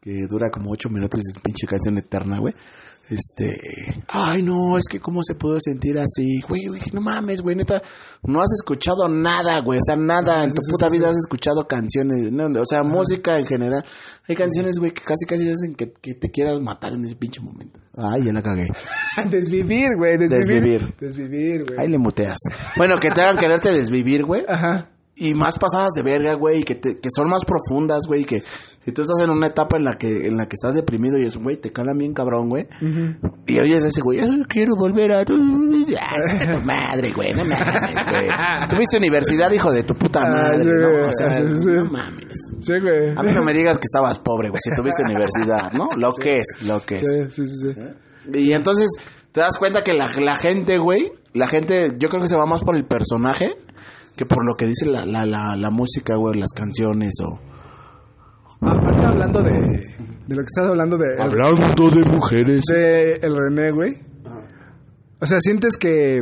[0.00, 2.52] Que dura como ocho minutos y es pinche canción eterna, güey.
[3.12, 3.60] Este.
[4.08, 6.40] Ay, no, es que cómo se pudo sentir así.
[6.48, 7.82] Güey, güey, no mames, güey, neta.
[8.22, 9.78] No has escuchado nada, güey.
[9.78, 10.44] O sea, nada.
[10.44, 12.32] En tu puta vida has escuchado canciones.
[12.32, 13.84] no, o sea, música en general.
[14.28, 17.40] Hay canciones, güey, que casi casi hacen que, que te quieras matar en ese pinche
[17.40, 17.80] momento.
[17.96, 18.66] Ay, ya la cagué.
[19.30, 20.62] Desvivir, güey, desvivir.
[20.62, 20.94] Desvivir.
[20.98, 21.78] Desvivir, güey.
[21.78, 22.38] Ahí le muteas.
[22.76, 24.44] Bueno, que te hagan quererte desvivir, güey.
[24.48, 24.91] Ajá.
[25.28, 28.92] Y más pasadas de verga, güey, que, te- que son más profundas, güey, que si
[28.92, 31.36] tú estás en una etapa en la que en la que estás deprimido y es,
[31.36, 32.66] güey, te calan bien cabrón, güey,
[33.46, 35.20] y oyes ese güey, "Ay, quiero volver a...
[35.20, 37.58] Ah, tu madre, güey, no mames,
[38.10, 38.28] güey.
[38.68, 41.08] Tuviste universidad, hijo de tu puta Ah, madre, ¿no?
[41.08, 41.42] O sea, sí.
[41.66, 42.32] no mames.
[42.60, 43.10] Sí, güey.
[43.16, 45.88] A mí no me digas que estabas pobre, güey, si tuviste universidad, ¿no?
[45.96, 47.00] Lo que es, lo que es.
[47.34, 47.74] Sí, sí, sí.
[47.74, 48.38] sí.
[48.38, 48.88] Y entonces
[49.32, 52.46] te das cuenta que la, la gente, güey, la gente, yo creo que se va
[52.46, 53.54] más por el personaje
[54.16, 57.40] que por lo que dice la, la, la, la música, güey, las canciones o...
[58.64, 62.64] Aparte hablando de, de lo que estás hablando de, Hablando de mujeres.
[62.66, 63.90] de el René, güey.
[65.20, 66.20] O sea, sientes que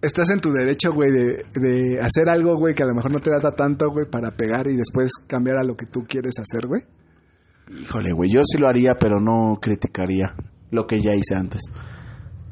[0.00, 3.18] estás en tu derecho, güey, de, de hacer algo, güey, que a lo mejor no
[3.18, 6.66] te da tanto, güey, para pegar y después cambiar a lo que tú quieres hacer,
[6.66, 6.82] güey.
[7.82, 10.34] Híjole, güey, yo sí lo haría, pero no criticaría
[10.70, 11.60] lo que ya hice antes.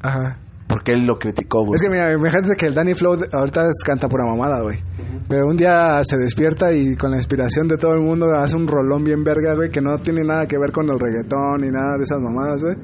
[0.01, 0.37] Ajá.
[0.67, 1.75] Porque él lo criticó, güey.
[1.75, 4.79] Es que mira, imagínate que el Danny Flow ahorita canta pura mamada, güey.
[5.27, 8.67] Pero un día se despierta y con la inspiración de todo el mundo hace un
[8.67, 11.97] rolón bien verga, güey, que no tiene nada que ver con el reggaetón ni nada
[11.97, 12.75] de esas mamadas, güey.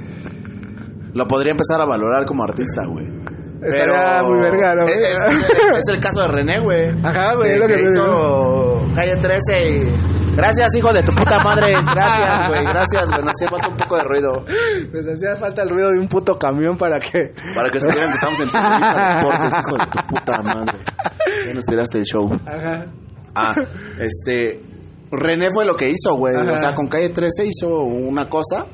[1.13, 3.07] Lo podría empezar a valorar como artista, güey.
[3.61, 4.83] Estaría muy verga, ¿no?
[4.85, 6.89] Es, es- es el caso de René, güey.
[7.03, 9.91] Ajá, güey, es lo que hizo Calle 13 y...
[10.35, 11.73] Gracias, hijo de tu puta madre.
[11.93, 12.63] Gracias, güey.
[12.63, 13.21] Gracias, güey.
[13.21, 14.45] Nos hacía falta un poco de ruido.
[14.93, 17.33] Les hacía falta el ruido de un puto camión para que...
[17.53, 20.77] Para que supieran que estamos en Televisa Deportes, hijo de tu puta madre.
[21.47, 22.29] Ya nos tiraste el show.
[22.45, 22.85] Ajá.
[23.35, 23.55] Ah,
[23.99, 24.61] este...
[25.11, 26.33] René fue lo que hizo, güey.
[26.35, 28.65] O sea, con Calle 13 hizo una cosa...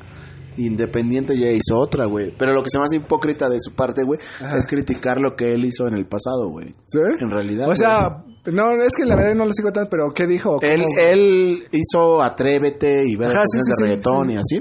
[0.57, 2.33] Independiente ya hizo otra, güey.
[2.37, 4.19] Pero lo que se me hace hipócrita de su parte, güey,
[4.57, 6.73] es criticar lo que él hizo en el pasado, güey.
[6.85, 6.99] ¿Sí?
[7.21, 10.25] En realidad, O sea, no, es que la verdad no lo sigo tanto, pero ¿qué
[10.25, 10.59] dijo?
[10.61, 14.59] Él, él hizo Atrévete y ver sí, de reggaetón y así.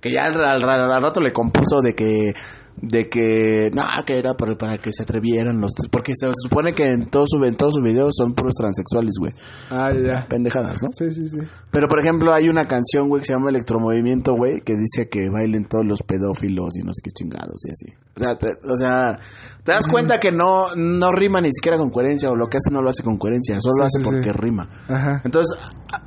[0.00, 2.32] Que ya al, al- al rato le compuso de que
[2.82, 6.90] de que no que era para, para que se atrevieran los porque se supone que
[6.90, 9.32] en todos sus en todos sus videos son puros transexuales güey
[9.70, 10.26] Ah, ya.
[10.26, 11.38] pendejadas no Sí, sí, sí.
[11.70, 15.28] pero por ejemplo hay una canción güey que se llama Electromovimiento güey que dice que
[15.28, 18.76] bailen todos los pedófilos y no sé qué chingados y así o sea te, o
[18.78, 19.18] sea
[19.62, 22.70] te das cuenta que no no rima ni siquiera con coherencia o lo que hace
[22.72, 24.36] no lo hace con coherencia solo Sí, lo hace sí, porque sí.
[24.38, 25.20] rima Ajá.
[25.24, 25.58] entonces,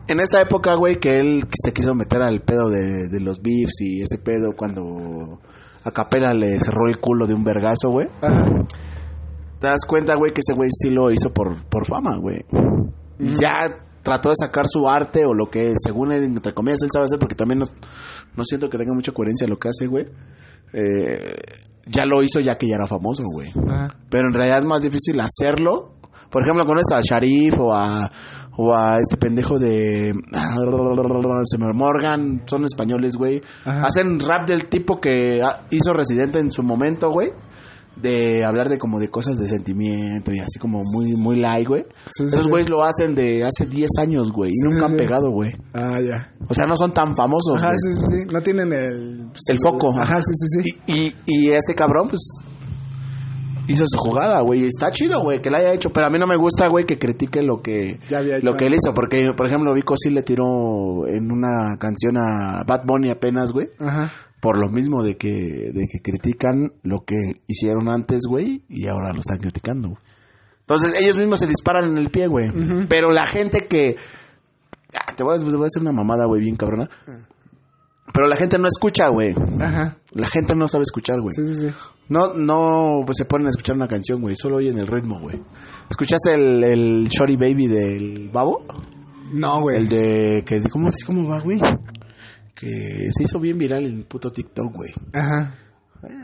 [0.08, 3.80] en esta época, güey, que él se quiso meter al pedo de, de los beefs
[3.82, 5.40] y ese pedo cuando
[5.84, 8.10] a Capela le cerró el culo de un vergazo, güey.
[8.22, 8.66] Ajá.
[9.60, 12.46] Te das cuenta, güey, que ese güey sí lo hizo por, por fama, güey.
[13.18, 17.06] Ya trató de sacar su arte o lo que, según él, entre comillas, él sabe
[17.06, 17.66] hacer, porque también no,
[18.36, 20.08] no siento que tenga mucha coherencia lo que hace, güey.
[20.74, 21.36] Eh,
[21.86, 23.52] ya lo hizo ya que ya era famoso, güey.
[24.10, 25.94] Pero en realidad es más difícil hacerlo.
[26.34, 28.12] Por ejemplo, conoces a Sharif o a,
[28.58, 30.12] o a este pendejo de
[31.46, 33.42] se me- Morgan, son españoles, güey.
[33.66, 37.30] Hacen rap del tipo que hizo Residente en su momento, güey.
[37.96, 41.86] De hablar de como de cosas de sentimiento y así como muy muy light, güey.
[42.10, 42.50] Sí, sí, Esos sí.
[42.50, 44.50] güeyes lo hacen de hace 10 años, güey.
[44.50, 45.52] Y nunca han pegado, güey.
[45.76, 46.34] Ah, ya.
[46.50, 48.34] O sea, no son tan famosos, Ajá, sí, sí, sí.
[48.34, 49.28] No tienen el...
[49.48, 49.94] El foco.
[49.96, 50.80] Ajá, sí, sí, sí.
[50.88, 52.22] Y, y, y este cabrón, pues,
[53.68, 54.64] hizo su jugada, güey.
[54.64, 55.92] Y está chido, güey, que la haya hecho.
[55.92, 58.00] Pero a mí no me gusta, güey, que critique lo que,
[58.42, 58.94] lo que él hizo.
[58.94, 63.70] Porque, por ejemplo, Vico sí le tiró en una canción a Bad Bunny apenas, güey.
[63.80, 64.12] Ajá.
[64.40, 67.16] Por lo mismo de que, de que critican lo que
[67.48, 69.94] hicieron antes, güey, y ahora lo están criticando.
[70.60, 72.52] Entonces, ellos mismos se disparan en el pie, güey.
[72.88, 73.96] Pero la gente que...
[74.96, 76.90] Ah, te, voy a, te voy a hacer una mamada, güey, bien cabrona.
[78.12, 79.34] Pero la gente no escucha, güey.
[79.60, 79.98] Ajá.
[80.12, 81.34] La gente no sabe escuchar, güey.
[81.36, 81.76] Sí, sí, sí.
[82.10, 84.36] No, no pues se ponen a escuchar una canción, güey.
[84.36, 85.42] Solo oyen el ritmo, güey.
[85.90, 88.66] ¿Escuchaste el, el Shorty Baby del Babo?
[89.34, 89.78] No, güey.
[89.78, 90.44] El de...
[90.46, 91.60] Que, ¿cómo, ¿Cómo va, güey?
[92.54, 94.92] Que se hizo bien viral en puto TikTok, güey.
[95.14, 95.56] Ajá.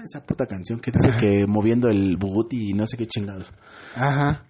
[0.03, 3.53] Esa puta canción que dice que moviendo el booty y no sé qué chingados.
[3.95, 4.48] Ajá.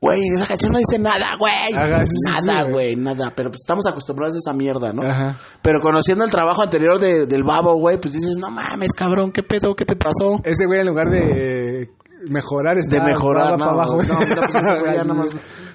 [0.00, 1.72] Güey, esa canción no dice nada, güey.
[1.74, 3.32] Nada, güey, nada.
[3.36, 5.02] Pero pues estamos acostumbrados a esa mierda, ¿no?
[5.02, 5.38] Ajá.
[5.60, 9.42] Pero conociendo el trabajo anterior de- del babo, güey, pues dices, no mames, cabrón, ¿qué
[9.42, 9.76] pedo?
[9.76, 10.40] ¿Qué te pasó?
[10.42, 11.90] Ese güey en lugar de
[12.28, 14.02] mejorar está De mejorar, para abajo.
[14.02, 15.28] no, no, pues ese güey ya nada más,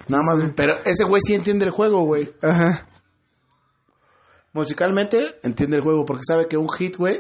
[0.08, 2.32] nada más, pero ese güey sí entiende el juego, güey.
[2.42, 2.88] Ajá.
[4.54, 7.20] Musicalmente entiende el juego porque sabe que un hit, güey,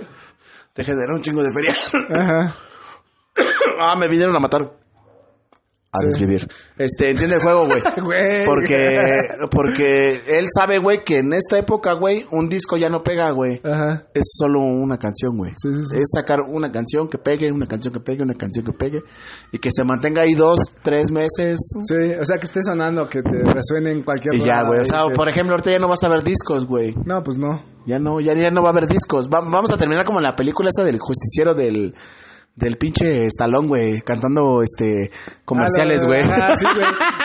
[0.74, 1.74] te genera un chingo de feria.
[2.20, 2.56] Ajá.
[3.80, 4.72] ah, me vinieron a matar.
[6.02, 6.48] A desvivir.
[6.78, 7.82] Este, entiende el juego, güey.
[8.46, 9.20] Porque,
[9.52, 13.62] porque él sabe, güey, que en esta época, güey, un disco ya no pega, güey.
[13.64, 14.08] Ajá.
[14.14, 15.52] Es solo una canción, güey.
[15.56, 15.98] Sí, sí, sí.
[15.98, 19.02] Es sacar una canción que pegue, una canción que pegue, una canción que pegue.
[19.52, 21.60] Y que se mantenga ahí dos, tres meses.
[21.86, 24.80] Sí, o sea, que esté sonando, que te resuene en cualquier Y ya, güey.
[24.82, 26.96] O sea, que- por ejemplo, ahorita ya no vas a ver discos, güey.
[27.06, 27.62] No, pues no.
[27.86, 29.28] Ya no, ya, ya no va a haber discos.
[29.28, 31.94] Va- vamos a terminar como la película esa del justiciero del,
[32.56, 35.12] del pinche estalón, güey, cantando este
[35.44, 36.22] comerciales, Ah, güey.
[36.22, 36.65] ajá, sí,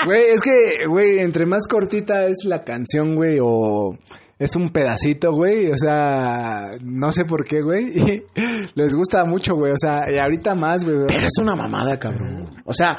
[0.06, 0.22] güey.
[0.34, 3.96] Es que, güey, entre más cortita es la canción, güey, o
[4.38, 7.92] es un pedacito, güey, o sea, no sé por qué, güey,
[8.74, 10.96] les gusta mucho, güey, o sea, y ahorita más, güey.
[11.06, 12.56] Pero es una mamada, cabrón.
[12.64, 12.96] O sea,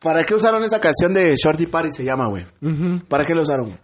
[0.00, 2.44] ¿para qué usaron esa canción de Shorty Party se llama, güey?
[2.62, 3.06] Ujú.
[3.08, 3.78] ¿Para qué lo usaron, güey?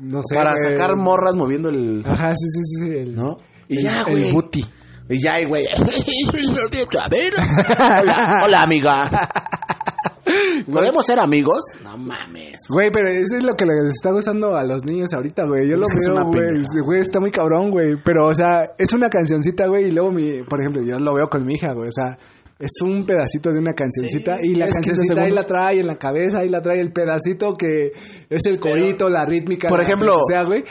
[0.00, 2.02] No sé, Para sacar morras moviendo el...
[2.06, 3.36] Ajá, sí, sí, sí, el, ¿No?
[3.68, 4.32] Y el- ya, el güey.
[4.32, 4.64] booty.
[5.08, 5.66] Y ya, güey.
[7.00, 7.32] A ver.
[8.00, 8.94] Hola, hola, amiga.
[10.70, 11.60] ¿Podemos ser amigos?
[11.82, 12.56] No mames.
[12.68, 15.68] Güey, pero eso es lo que les está gustando a los niños ahorita, güey.
[15.68, 16.62] Yo lo Es veo, güey.
[16.84, 17.96] Güey, está muy cabrón, güey.
[18.04, 19.86] Pero, o sea, es una cancioncita, güey.
[19.86, 21.88] Y luego, mi, por ejemplo, yo lo veo con mi hija, güey.
[21.88, 22.18] O sea,
[22.58, 24.42] es un pedacito de una cancioncita.
[24.42, 26.92] y la es 15 cancioncita ahí la trae en la cabeza, ahí la trae el
[26.92, 27.92] pedacito que
[28.28, 29.68] es el corito, la rítmica.
[29.68, 30.64] Por ejemplo- lo que sea, güey.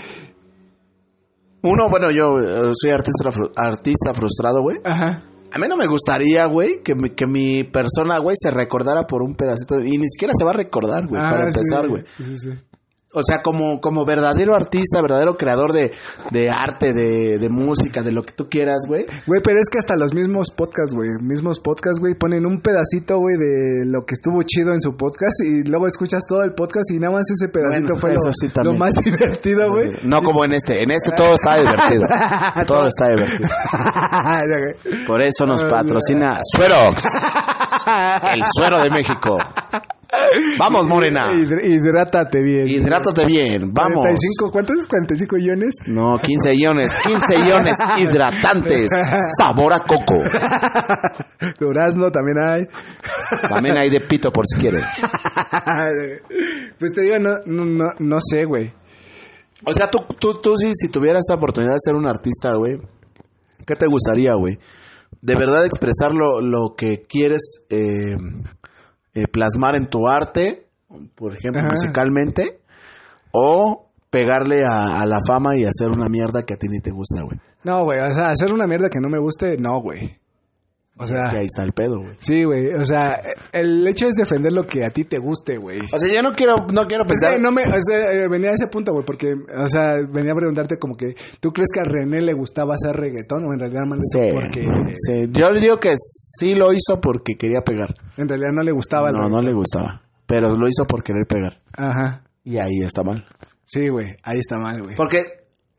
[1.67, 4.77] Uno, bueno, yo eh, soy artista, fru- artista frustrado, güey.
[4.83, 5.23] Ajá.
[5.53, 9.21] A mí no me gustaría, güey, que mi, que mi persona, güey, se recordara por
[9.23, 9.79] un pedacito.
[9.79, 12.03] Y ni siquiera se va a recordar, güey, Ah, para sí, empezar, güey.
[12.17, 12.49] Sí, sí, sí.
[13.13, 15.93] O sea, como, como verdadero artista, verdadero creador de,
[16.31, 19.05] de arte, de, de música, de lo que tú quieras, güey.
[19.25, 23.17] Güey, pero es que hasta los mismos podcasts, güey, mismos podcasts, güey, ponen un pedacito,
[23.17, 26.91] güey, de lo que estuvo chido en su podcast y luego escuchas todo el podcast
[26.91, 29.89] y nada más ese pedacito Bueno, fue lo, sí lo más divertido, güey.
[30.03, 30.83] No como en este.
[30.83, 32.03] En este todo está divertido.
[32.67, 33.49] todo está divertido.
[35.07, 37.05] Por eso nos patrocina Suerox.
[38.33, 39.37] El suero de México.
[40.57, 41.27] Vamos, Morena.
[41.33, 42.67] Hidr- hidrátate bien.
[42.67, 43.71] Hidrátate bien.
[43.73, 43.97] Vamos.
[43.97, 44.87] 45, ¿cuántos es?
[44.87, 45.75] 45 iones.
[45.87, 46.93] No, 15 iones.
[47.05, 48.89] 15 iones hidratantes.
[49.37, 50.21] Sabor a coco.
[51.59, 52.67] Durazno también hay.
[53.47, 54.81] También hay de pito por si quieren.
[56.79, 58.73] pues te digo, no, no, no, no sé, güey.
[59.65, 62.79] O sea, tú, tú, tú si, si tuvieras esa oportunidad de ser un artista, güey,
[63.65, 64.59] ¿qué te gustaría, güey?
[65.21, 68.15] ¿De verdad expresar lo, lo que quieres eh,
[69.17, 70.67] eh, plasmar en tu arte,
[71.15, 71.69] por ejemplo, Ajá.
[71.71, 72.59] musicalmente?
[73.31, 76.91] ¿O pegarle a, a la fama y hacer una mierda que a ti ni te
[76.91, 77.39] gusta, güey?
[77.63, 80.17] No, güey, o sea, hacer una mierda que no me guste, no, güey.
[80.99, 82.15] O sea, Es que ahí está el pedo, güey.
[82.19, 83.13] sí, güey, o sea,
[83.51, 85.79] el hecho es defender lo que a ti te guste, güey.
[85.93, 87.37] O sea, yo no quiero, no quiero Pues, pensar...
[87.37, 90.33] eh, no me, o sea, eh, venía a ese punto, güey, porque, o sea, venía
[90.33, 93.59] a preguntarte como que, ¿tú crees que a René le gustaba hacer reggaetón o en
[93.59, 95.27] realidad manda Sí, porque sí.
[95.31, 97.93] Yo le digo que sí lo hizo porque quería pegar.
[98.17, 100.01] en realidad no le gustaba No, no le gustaba.
[100.25, 101.61] Pero lo hizo por querer pegar.
[101.73, 102.23] Ajá.
[102.43, 103.25] Y ahí está mal.
[103.63, 104.95] Sí, güey, ahí está mal, güey.
[104.95, 105.21] Porque,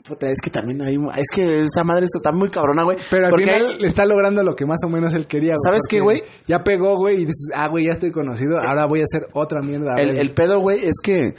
[0.08, 0.96] puta, es que también hay.
[1.16, 2.96] Es que esa madre está muy cabrona, güey.
[3.10, 5.50] Pero al Porque final hay- le está logrando lo que más o menos él quería,
[5.54, 5.64] güey.
[5.64, 6.22] ¿Sabes qué, güey?
[6.46, 9.60] Ya pegó, güey, y dices, ah, güey, ya estoy conocido, ahora voy a hacer otra
[9.62, 9.94] mierda.
[9.96, 11.34] el, pedo, güey, es que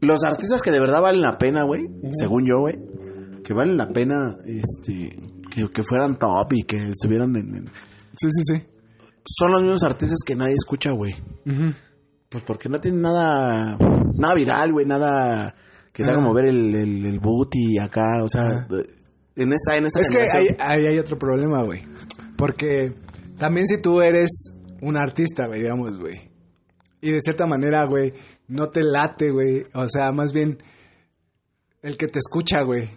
[0.00, 2.76] los artistas que de verdad valen la pena, güey, según yo, güey,
[3.44, 5.16] que valen la pena, este,
[5.50, 7.70] que, que fueran top y que estuvieran en, en-
[8.16, 8.66] Sí, sí, sí.
[9.24, 11.14] Son los mismos artistas que nadie escucha, güey.
[12.28, 15.54] Pues porque no tienen nada, nada viral, güey, nada
[15.92, 16.24] que te haga Ah.
[16.24, 18.66] mover el, el, el booty acá, o sea,
[19.36, 21.82] en esta, en esta Es que generación- ahí hay otro problema, güey.
[22.36, 22.94] Porque
[23.38, 26.30] también si tú eres un artista, güey, digamos, güey.
[27.00, 28.12] Y de cierta manera, güey,
[28.48, 29.66] no te late, güey.
[29.74, 30.58] O sea, más bien
[31.82, 32.88] el que te escucha, güey.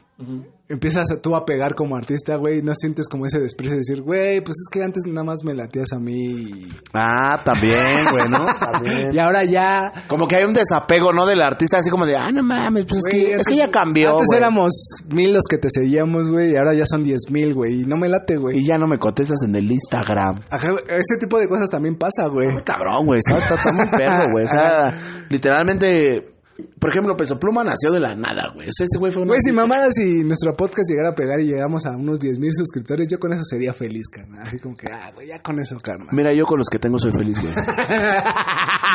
[0.68, 4.02] Empiezas a- tú a pegar como artista, güey, no sientes como ese desprecio de decir,
[4.02, 6.46] güey, pues es que antes nada más me latías a mí
[6.94, 7.78] Ah, también,
[8.12, 8.46] güey, ¿no?
[8.60, 9.10] También.
[9.14, 9.92] y ahora ya...
[10.08, 11.26] Como que hay un desapego, ¿no?
[11.28, 14.10] Del artista, así como de, ah, no mames, pues es, que, es que ya cambió.
[14.12, 14.38] Antes güey.
[14.40, 14.72] éramos
[15.10, 17.96] mil los que te seguíamos, güey, y ahora ya son diez mil, güey, y no
[17.98, 18.60] me late, güey.
[18.60, 20.40] Y ya no me contestas en el Instagram.
[20.50, 22.48] Ajá, ese tipo de cosas también pasa, güey.
[22.52, 23.20] Muy cabrón, güey.
[23.20, 24.46] Está, está, está muy perro, güey.
[24.46, 26.35] O sea, literalmente.
[26.80, 28.70] Por ejemplo, Peso Pluma nació de la nada, güey.
[28.70, 29.28] O sea, ese güey fue un.
[29.28, 32.52] Güey, si mamada, si nuestro podcast llegara a pegar y llegamos a unos 10 mil
[32.54, 34.44] suscriptores, yo con eso sería feliz, carnal.
[34.44, 36.08] Así como que, ah, güey, ya con eso, carnal.
[36.12, 37.54] Mira, yo con los que tengo soy feliz, güey.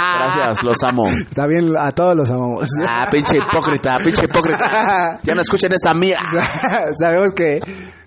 [0.01, 1.07] Gracias, los amo.
[1.09, 2.68] Está bien, a todos los amamos.
[2.88, 5.20] Ah, pinche hipócrita, pinche hipócrita.
[5.23, 6.18] Ya no escuchen esta mía.
[6.99, 7.61] Sabemos que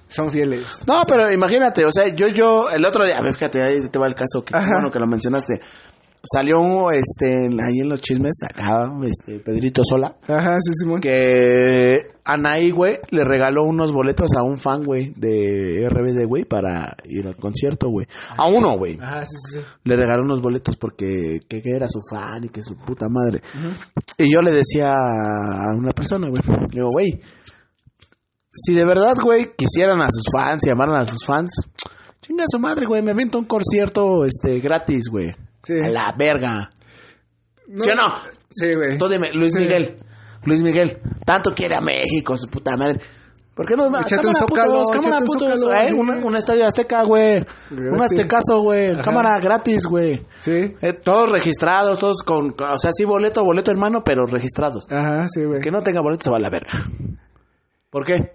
[0.08, 0.84] son fieles.
[0.88, 4.00] No, pero imagínate, o sea, yo, yo, el otro día, a ver, fíjate, ahí te
[4.00, 5.60] va el caso, que bueno que lo mencionaste.
[6.26, 11.02] Salió, este, ahí en los chismes, acá, este, Pedrito Sola, Ajá, sí, Simón.
[11.02, 16.96] que Anaí, güey, le regaló unos boletos a un fan, güey, de RBD, güey, para
[17.04, 18.08] ir al concierto, güey.
[18.38, 18.98] A uno, güey.
[19.02, 19.66] Ajá, sí, sí, sí.
[19.84, 23.42] Le regaló unos boletos porque que, que era su fan y que su puta madre.
[24.18, 27.20] Y yo le decía a una persona, güey, le digo, güey,
[28.50, 31.52] si de verdad, güey, quisieran a sus fans y amaran a sus fans,
[32.22, 35.26] chinga su madre, güey, me aviento un concierto, este, gratis, güey.
[35.64, 35.74] Sí.
[35.84, 36.70] A la verga.
[37.78, 38.14] ¿Sí o no?
[38.50, 38.98] Sí, güey.
[38.98, 39.60] Tú dime, Luis Sí.
[39.60, 39.96] Miguel.
[40.46, 43.00] Luis Miguel, tanto quiere a México, su puta madre.
[43.56, 43.88] ¿Por qué no?
[44.00, 45.94] Échate un Zócalo, cámara, un Zócalo, eh, sí.
[45.94, 47.46] un, un estadio azteca, güey.
[47.72, 48.98] Un aztecaso, güey.
[49.02, 50.26] Cámara gratis, güey.
[50.40, 50.74] Sí.
[50.82, 54.86] Eh, todos registrados, todos con, con- o sea, sí boleto, boleto hermano, pero registrados.
[54.92, 55.62] Ajá, sí, güey.
[55.62, 56.84] Que no tenga boleto se va a la verga.
[57.92, 58.32] ¿Por qué?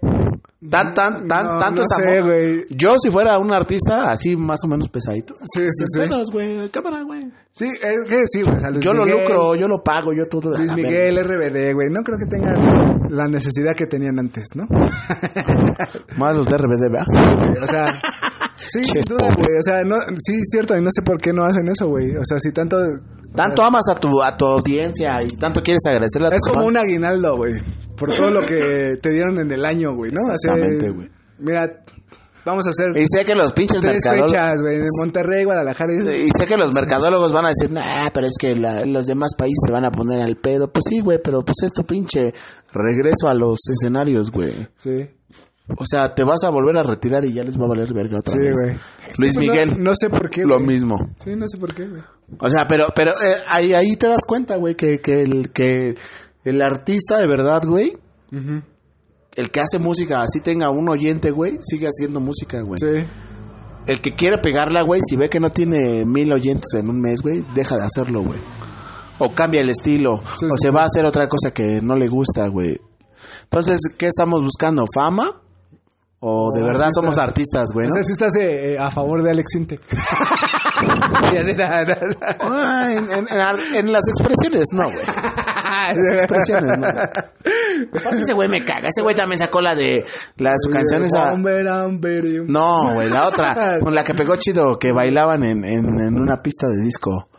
[0.69, 2.23] Tan, tan, tan, No, tanto no es sé, amor.
[2.25, 2.65] güey.
[2.71, 5.33] Yo, si fuera un artista así más o menos pesadito.
[5.35, 5.99] Sí, sí, sí.
[5.99, 6.67] pedos, güey.
[6.69, 7.31] Cámara, güey.
[7.51, 8.55] Sí, es que sí, güey.
[8.55, 10.51] o sea, Yo lo Miguel, lucro, yo lo pago, yo todo.
[10.57, 11.87] Luis Miguel, RBD, güey.
[11.89, 14.65] No creo que tengan la necesidad que tenían antes, ¿no?
[16.17, 17.63] Más los de RBD, ¿verdad?
[17.63, 17.85] O sea,
[18.55, 19.57] sí, sin duda, güey.
[19.59, 22.09] O sea, no, sí, cierto, y no sé por qué no hacen eso, güey.
[22.15, 22.77] O sea, si tanto.
[23.33, 26.67] Tanto amas a tu, a tu audiencia y tanto quieres agradecerle a Es como fans.
[26.69, 27.53] un aguinaldo, güey.
[27.99, 30.21] Por todo lo que te dieron en el año, güey, ¿no?
[30.33, 31.09] Exactamente, güey.
[31.37, 31.83] Mira,
[32.45, 34.31] vamos a hacer Y sé que los pinches tres mercadólogos...
[34.31, 35.93] fechas, güey, en Monterrey, Guadalajara.
[35.93, 39.05] y- Y sé que los mercadólogos van a decir, nah, pero es que la- los
[39.05, 40.71] demás países se van a poner al pedo.
[40.71, 42.33] Pues sí, güey, pero pues es tu pinche
[42.73, 44.67] regreso a los escenarios, güey.
[44.75, 45.09] Sí.
[45.77, 48.17] O sea, te vas a volver a retirar y ya les va a valer verga
[48.17, 48.53] otra Sí, vez.
[48.59, 48.75] güey.
[49.19, 50.43] Luis pues, Miguel, No, no sé por qué.
[50.43, 50.95] lo mismo.
[51.23, 52.01] Sí, no sé por qué, güey.
[52.39, 55.95] O sea, pero, pero eh, ahí, ahí te das cuenta, güey, que, que, el, que
[56.49, 57.97] el artista de verdad, güey,
[59.35, 62.79] el que hace música, así tenga un oyente, güey, sigue haciendo música, güey.
[62.79, 63.05] Sí.
[63.87, 67.21] El que quiere pegarla, güey, si ve que no tiene mil oyentes en un mes,
[67.21, 68.39] güey, deja de hacerlo, güey.
[69.19, 70.21] O cambia el estilo.
[70.37, 72.79] Sí, o sí, se va a hacer otra cosa que no le gusta, güey.
[73.43, 74.85] Entonces, ¿qué estamos buscando?
[74.93, 75.41] ¿Fama?
[76.19, 77.01] ¿O de O verdad artista.
[77.01, 77.85] somos artistas, güey?
[77.87, 77.93] O ¿no?
[77.95, 79.81] sea, si estás eh, eh, a favor de Alex Intec.
[82.41, 84.95] Ah, en, en- en ar- en las expresiones, no, güey.
[85.87, 86.87] Las expresiones, no.
[86.87, 88.89] Aparte, ese güey me caga.
[88.89, 90.05] Ese güey también sacó la de
[90.37, 91.33] la, su canción esa.
[91.33, 92.43] Hombre, hombre.
[92.47, 93.79] No, güey, la otra.
[93.81, 97.29] Con la que pegó chido, que bailaban en, en, en una pista de disco.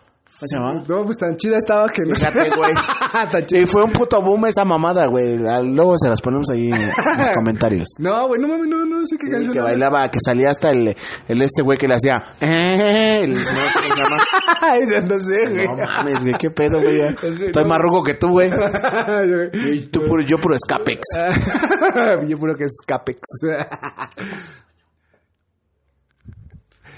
[0.40, 0.88] ¿Cómo se?
[0.92, 2.14] No, pues tan chida estaba que no.
[2.14, 2.72] Fíjate, güey.
[3.30, 3.60] Tan chida.
[3.60, 5.36] Y fue un puto boom esa mamada, güey.
[5.36, 7.88] Luego se las ponemos ahí en los comentarios.
[7.98, 9.52] No, güey, no mames, no, no sé qué Sí, canción.
[9.52, 10.96] que bailaba, que salía hasta el,
[11.28, 12.22] el este güey que le hacía.
[12.40, 14.16] El, no sé llama.
[14.62, 15.66] Ay, no sé, güey.
[15.66, 17.00] No mames, güey, qué pedo, güey.
[17.00, 18.50] Estoy más ruco que tú, güey.
[20.26, 21.02] Yo puro escapex.
[22.26, 23.20] Yo puro que es Capex.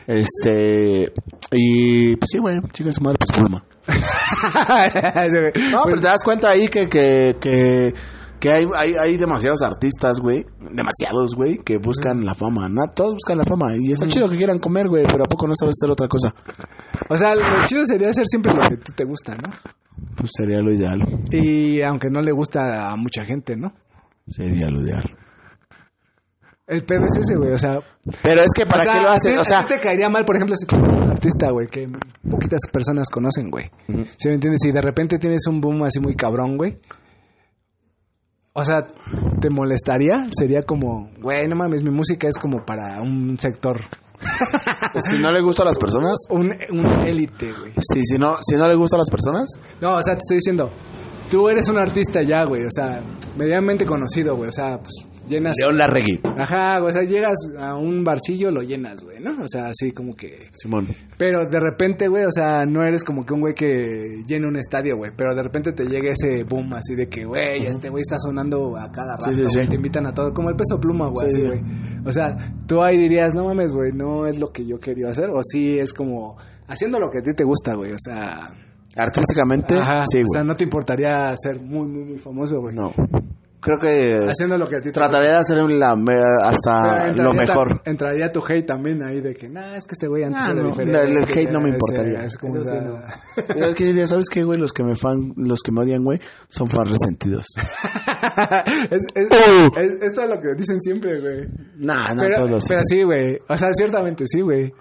[0.07, 1.13] Este.
[1.53, 3.65] Y pues sí, güey, chicas, su madre, pues pluma.
[5.73, 7.93] No, pero te das cuenta ahí que, que, que,
[8.41, 10.45] que hay, hay, hay demasiados artistas, güey.
[10.59, 12.69] Demasiados, güey, que buscan la fama.
[12.69, 13.75] No, todos buscan la fama.
[13.77, 16.35] Y está chido que quieran comer, güey, pero ¿a poco no sabes hacer otra cosa?
[17.09, 19.51] O sea, lo chido sería hacer siempre lo que tú te gusta, ¿no?
[20.17, 21.01] Pues sería lo ideal.
[21.31, 23.73] Y aunque no le gusta a mucha gente, ¿no?
[24.27, 25.05] Sería lo ideal.
[26.73, 27.53] El pedo es ese, güey.
[27.53, 27.81] O sea,
[28.23, 30.09] Pero es que para o sea, qué lo hacen, o sea, a ti te caería
[30.09, 31.87] mal, por ejemplo, si tú eres un artista, güey, que
[32.29, 33.67] poquitas personas conocen, güey.
[34.17, 34.61] ¿Sí me entiendes?
[34.63, 36.79] Si de repente tienes un boom así muy cabrón, güey.
[38.55, 38.87] O sea,
[39.41, 40.29] ¿te molestaría?
[40.37, 43.81] Sería como, güey, no mames, mi música es como para un sector,
[45.11, 47.73] si no le gusta a las personas, un, un élite, güey.
[47.79, 49.49] si, si, no, si no le gusta a las personas,
[49.81, 50.71] No, o sea, te estoy diciendo,
[51.31, 53.01] tú eres un artista ya, güey, o sea,
[53.37, 55.55] medianamente conocido, güey, o sea, pues llenas...
[55.59, 56.21] León Larregui.
[56.39, 59.33] Ajá, o sea, llegas a un barcillo, lo llenas, güey, ¿no?
[59.43, 60.51] O sea, así como que...
[60.53, 60.87] Simón.
[61.19, 64.57] Pero de repente, güey, o sea, no eres como que un güey que llena un
[64.57, 65.11] estadio, güey.
[65.17, 68.77] Pero de repente te llega ese boom así de que, güey, este güey está sonando
[68.77, 69.31] a cada rato.
[69.31, 69.69] Sí, sí, güey, sí.
[69.71, 71.47] Te invitan a todo, como el peso pluma, güey, Sí, así, sí.
[71.49, 71.61] güey.
[72.05, 75.31] O sea, tú ahí dirías, no mames, güey, no es lo que yo quería hacer.
[75.31, 77.93] O sí es como haciendo lo que a ti te gusta, güey.
[77.93, 78.51] O sea,
[78.95, 80.49] Artísticamente, ajá, sí, o sea, güey.
[80.49, 82.75] no te importaría ser muy, muy, muy famoso, güey.
[82.75, 82.93] No.
[83.63, 87.33] Creo que Haciendo lo que a ti te trataré de hacer la, hasta entraría lo
[87.33, 87.81] mejor.
[87.85, 90.63] Entraría tu hate también ahí de que, nah, es que este güey antes Ah, era
[90.63, 91.01] no, diferente.
[91.01, 92.25] el- el hate no me Ese- importaría.
[92.25, 93.01] Es como, Eso o sí, sea, no.
[93.47, 94.59] Pero es que diría, ¿sabes qué, güey?
[94.59, 97.47] Los que me fan, los que me odian, güey, son fans resentidos.
[98.91, 99.79] es, es, Uh.
[99.79, 101.47] es- esto es lo que dicen siempre, güey.
[101.77, 103.39] Nah, no, pero, todos los- pero sí, güey.
[103.49, 104.73] O sea, ciertamente sí, güey.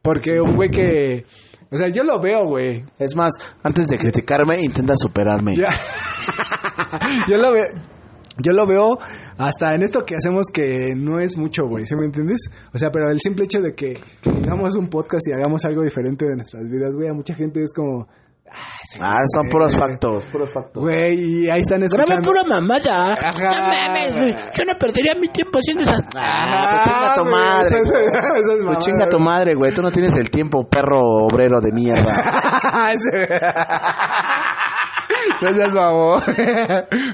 [0.00, 1.24] Porque un güey que...
[1.70, 2.84] O sea, yo lo veo, güey.
[2.98, 3.32] Es más,
[3.64, 5.56] antes de criticarme, intenta superarme.
[7.28, 7.64] Yo lo veo...
[8.38, 8.98] Yo lo veo
[9.36, 12.42] hasta en esto que hacemos que no es mucho, güey, ¿sí me entiendes?
[12.72, 14.00] O sea, pero el simple hecho de que
[14.44, 17.72] hagamos un podcast y hagamos algo diferente de nuestras vidas, güey, a mucha gente es
[17.74, 18.06] como,
[19.00, 20.82] Ah, son puros factos, puros factos.
[20.82, 22.14] güey, y ahí están escuchando.
[22.14, 23.12] Graba pura mamada.
[23.12, 23.60] Ajá.
[23.60, 24.34] No mames, güey.
[24.56, 26.00] Yo no perdería mi tiempo haciendo esas.
[26.16, 27.76] Ah, pues chinga tu güey, madre.
[28.40, 29.74] esas Pues chinga tu madre, güey.
[29.74, 32.10] Tú no tienes el tiempo, perro obrero de mierda.
[35.42, 36.22] no seas mamón.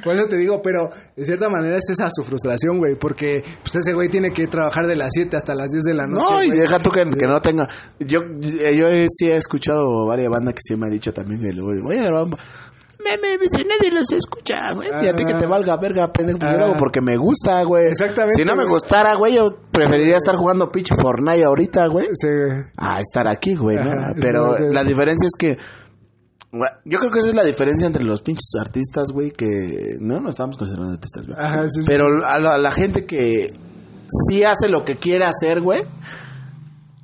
[0.02, 2.96] Por eso te digo, pero de cierta manera es esa su frustración, güey.
[2.96, 6.06] Porque pues ese güey tiene que trabajar de las 7 hasta las 10 de la
[6.06, 6.24] noche.
[6.30, 6.60] No, y güey.
[6.60, 7.68] deja tú que, que no tenga.
[7.98, 11.72] Yo, yo sí he escuchado varias bandas que sí me han dicho también que luego
[11.72, 12.26] digo, oye, grabar
[13.04, 14.88] me, me, nadie los escucha, güey.
[15.02, 16.38] Y a ti que te valga verga, pendejo.
[16.38, 16.78] Pues yo lo hago Ah.
[16.78, 17.88] porque me gusta, güey.
[17.88, 22.06] Exactamente, Si no me gustara, güey, yo preferiría estar jugando pinche Fortnite ahorita, güey.
[22.12, 22.64] Sí, güey.
[22.78, 23.90] a estar aquí, güey, ¿no?
[23.90, 25.58] Ajá, Pero la diferencia es que
[26.84, 30.30] yo creo que esa es la diferencia entre los pinches artistas, güey, que no nos
[30.30, 31.38] estamos considerando artistas, güey.
[31.38, 31.86] Ajá, sí, sí.
[31.86, 33.50] Pero a la, a la gente que
[34.28, 35.82] sí hace lo que quiere hacer, güey,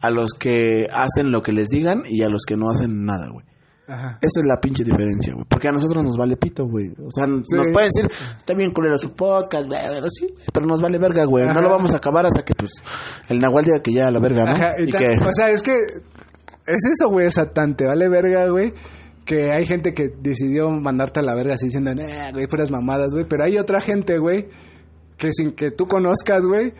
[0.02, 3.28] a los que hacen lo que les digan y a los que no hacen nada,
[3.30, 3.44] güey.
[3.88, 4.18] Ajá.
[4.22, 5.44] Esa es la pinche diferencia, güey.
[5.48, 6.90] Porque a nosotros nos vale pito, güey.
[7.04, 7.56] O sea, Sí.
[7.56, 11.24] nos pueden decir, está bien culero su podcast, güey, pero sí, pero nos vale verga,
[11.24, 11.44] güey.
[11.48, 12.70] No lo vamos a acabar hasta que, pues,
[13.28, 14.52] el Nahual diga que ya a la verga, ¿no?
[14.52, 15.08] Ajá, y y tan- que...
[15.26, 17.26] O sea, es que es eso, güey.
[17.26, 18.72] O sea, tan te vale verga, güey.
[19.30, 23.12] Que hay gente que decidió mandarte a la verga así diciendo, nah, güey, puras mamadas,
[23.12, 23.24] güey.
[23.28, 24.48] Pero hay otra gente, güey,
[25.16, 26.72] que sin que tú conozcas, güey,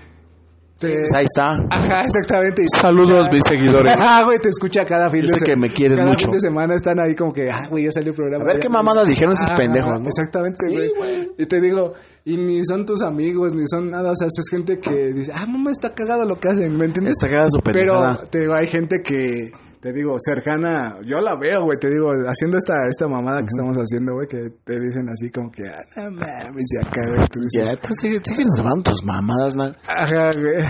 [0.76, 0.94] te...
[0.96, 1.53] Pues ahí está.
[1.70, 2.64] Ajá, exactamente.
[2.74, 3.94] Saludos, escucha- mis seguidores.
[4.01, 6.24] Ah, güey, te escucha cada fin Yo de sé que me quieren cada mucho.
[6.24, 8.42] fin de semana están ahí como que, ah, güey, ya salió el programa.
[8.42, 10.09] A ver ya- qué mamada dijeron esos Ajá, pendejos, ¿no?
[10.09, 10.90] Exactamente, Sí, güey.
[10.96, 11.30] güey.
[11.38, 11.92] y te digo,
[12.24, 14.11] y ni son tus amigos, ni son nada.
[14.11, 17.12] O sea, es gente que dice, ah, mamá, está cagado lo que hacen, ¿me entiendes?
[17.16, 18.26] Está cagada su Pero pendejada.
[18.28, 22.59] te digo, hay gente que, te digo, cercana, yo la veo, güey, te digo, haciendo
[22.59, 26.11] esta, esta mamada que estamos haciendo, güey, que te dicen así como que, ah, no
[26.11, 28.20] mames, y acá, güey, tú dices, Ya, tú sigues,
[28.59, 29.64] llamando tus mamadas, ¿no?
[29.87, 30.64] ajá, güey.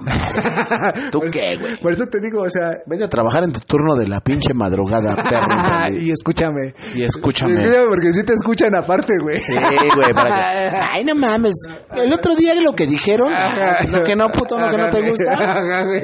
[0.00, 1.02] Madre.
[1.10, 1.76] ¿Tú Por- qué, güey?
[1.80, 4.54] Por eso te digo, o sea, Vete a trabajar en tu turno de la pinche
[4.54, 5.96] madrugada, perro.
[5.98, 6.74] y escúchame.
[6.94, 7.54] y escúchame.
[7.54, 9.38] Escúchame porque sí te escuchan aparte, güey.
[9.38, 9.54] Sí,
[9.94, 10.76] güey, para que...
[10.92, 11.54] Ay, no mames.
[11.96, 13.84] El otro día lo que dijeron, Ajá.
[13.90, 15.32] lo que no, puto, lo que no te gusta.
[15.32, 16.02] Ajá, güey.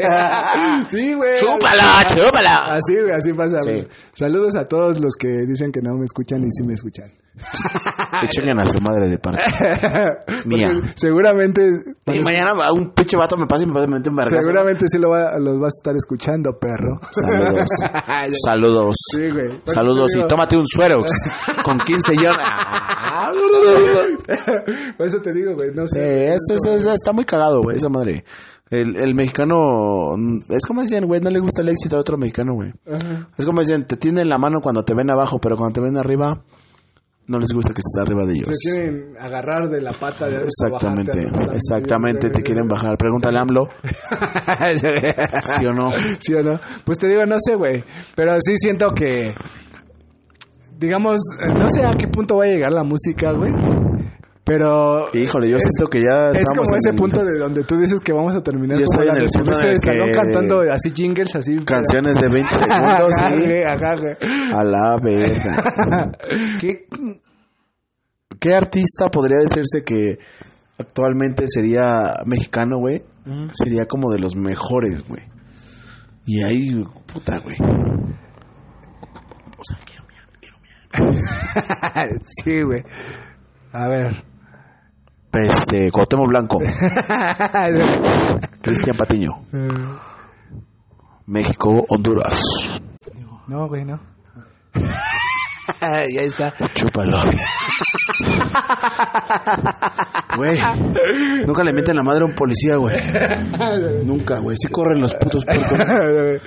[0.88, 1.38] Sí, güey.
[1.40, 2.74] Chúpala, chúpala.
[2.76, 3.60] Así, güey, así pasa.
[3.60, 3.86] Sí.
[4.12, 7.10] Saludos a todos los que dicen que no me escuchan y sí me escuchan.
[8.18, 9.42] Que chinguen a su madre de parte.
[10.46, 10.68] Mía.
[10.72, 11.68] Porque Seguramente.
[12.06, 14.24] Y mañana a un pinche vato me pasa y me pasa y me.
[14.24, 16.98] Seguramente sí lo va- los vas a estar escuchando, perro.
[17.10, 17.68] Saludos.
[18.42, 18.96] Saludos.
[19.14, 19.60] Sí, güey.
[19.66, 21.10] Saludos y tómate un suerox
[21.62, 22.42] con 15 yones.
[24.96, 25.70] Por eso te digo, güey.
[25.74, 26.24] No sé.
[26.24, 28.24] Es- es- es- está muy cagado, güey, esa madre.
[28.68, 30.16] El, el mexicano,
[30.48, 32.72] es como decían, güey, no le gusta el éxito a otro mexicano, güey.
[32.86, 33.28] Ajá.
[33.38, 35.96] Es como decían, te tienen la mano cuando te ven abajo, pero cuando te ven
[35.96, 36.42] arriba,
[37.28, 38.48] no les gusta que estés arriba de ellos.
[38.52, 41.18] Se quieren agarrar de la pata de Exactamente,
[41.52, 42.96] exactamente, te quieren bajar.
[42.96, 43.68] Pregúntale a AMLO,
[45.60, 45.90] ¿sí o no?
[46.18, 46.58] ¿Sí o no?
[46.84, 47.84] Pues te digo, no sé, güey.
[48.14, 49.34] Pero sí siento que.
[50.78, 51.20] Digamos,
[51.56, 53.52] no sé a qué punto va a llegar la música, güey.
[54.48, 55.06] Pero.
[55.12, 57.98] Híjole, yo es- siento que ya Es como ese el- punto de donde tú dices
[58.00, 61.34] que vamos a terminar Yo estoy en el de punto el que- cantando así jingles,
[61.34, 61.56] así.
[61.64, 63.62] Canciones de 20 Ajá, segundos, sí.
[63.62, 63.96] ajá.
[64.60, 66.12] A la verga.
[66.60, 66.86] ¿Qué,
[68.38, 70.18] ¿Qué artista podría decirse que
[70.78, 73.02] actualmente sería mexicano, güey?
[73.52, 75.22] Sería como de los mejores, güey.
[76.24, 76.70] Y ahí,
[77.12, 77.56] puta, güey.
[79.58, 80.56] O sea, quiero mirar, quiero
[81.10, 82.08] mirar.
[82.44, 82.84] sí, güey.
[83.72, 84.24] A ver.
[85.36, 86.58] Este, Cuauhtémoc Blanco,
[88.62, 89.30] Cristian Patiño,
[91.26, 92.40] México, Honduras.
[93.46, 94.00] no, güey, no.
[95.80, 96.52] ya está.
[96.74, 97.16] Chúpalo.
[100.36, 100.58] Güey,
[101.46, 102.96] nunca le meten la madre a un policía, güey.
[104.04, 104.56] Nunca, güey.
[104.56, 106.42] Sí corren los putos puercos.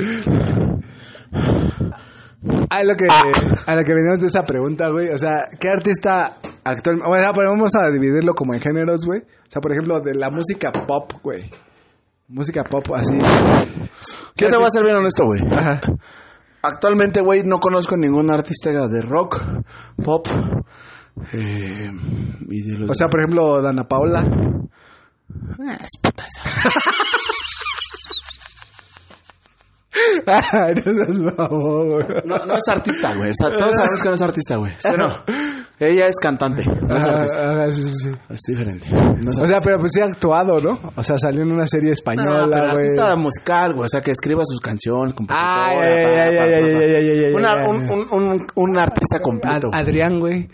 [2.69, 5.09] A lo que, a lo que venimos de esa pregunta, güey.
[5.09, 7.01] O sea, ¿qué artista actual?
[7.05, 9.19] O sea, pero vamos a dividirlo como en géneros, güey.
[9.19, 11.49] O sea, por ejemplo, de la música pop, güey.
[12.29, 13.17] Música pop así.
[14.37, 15.41] Yo te voy a ser bien honesto, güey.
[15.51, 15.81] Ajá.
[16.61, 19.41] Actualmente, güey, no conozco ningún artista de rock,
[20.03, 20.27] pop.
[21.33, 21.91] Eh,
[22.49, 24.25] y de los O sea, por ejemplo, Dana Paula.
[25.59, 26.69] Ah, es puta esa.
[30.85, 32.05] No seas mamón, güey.
[32.25, 33.29] No, no es artista, güey.
[33.31, 34.73] O sea, todos sabemos que no es artista, güey.
[34.77, 35.23] ¿Sí o no?
[35.81, 37.41] Ella es cantante, no es Ajá, artista.
[37.41, 38.09] ajá, sí, sí, sí.
[38.29, 38.87] Es diferente.
[38.91, 40.77] No es O sea, pero pues sí ha actuado, ¿no?
[40.95, 42.69] O sea, salió en una serie No, española, güey.
[42.69, 43.85] artista musical, güey.
[43.85, 45.67] O sea, que escriba sus canciones, compositora.
[45.67, 46.79] Ay, ay, ay, pa, ay, pa, ay, pa, ay, pa.
[46.79, 47.89] ay, ay, ay, Una- ay, un, ay.
[48.11, 49.69] un, un, un artista completo.
[49.73, 50.49] Ad- Adrián, güey.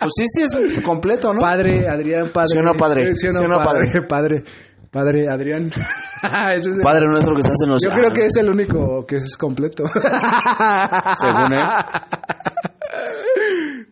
[0.00, 1.40] Pues sí, sí es completo, ¿no?
[1.40, 2.48] Padre, Adrián, padre.
[2.48, 3.14] ¿Sí o no, padre?
[3.14, 4.02] ¿Sí o no, ¿Sí o no, padre?
[4.08, 4.44] Padre,
[4.92, 5.72] padre, Adrián.
[6.22, 7.82] Ese es el- Padre nuestro que estás en los...
[7.82, 9.84] Yo creo que es el único que es completo.
[9.88, 11.64] Según él.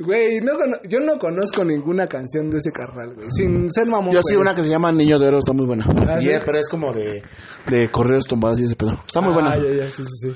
[0.02, 3.30] Güey, no cono- yo no conozco ninguna canción de ese carnal, güey.
[3.30, 4.14] Sin ser mamón.
[4.14, 4.40] Yo sí, güey.
[4.42, 5.84] una que se llama Niño de Oro, está muy buena.
[6.08, 6.30] Ah, ¿sí?
[6.44, 7.22] pero es como de,
[7.68, 8.92] de correos tumbados y ese pedo.
[9.06, 9.50] Está muy buena.
[9.52, 10.28] Ah, ya, ya, sí, sí, sí.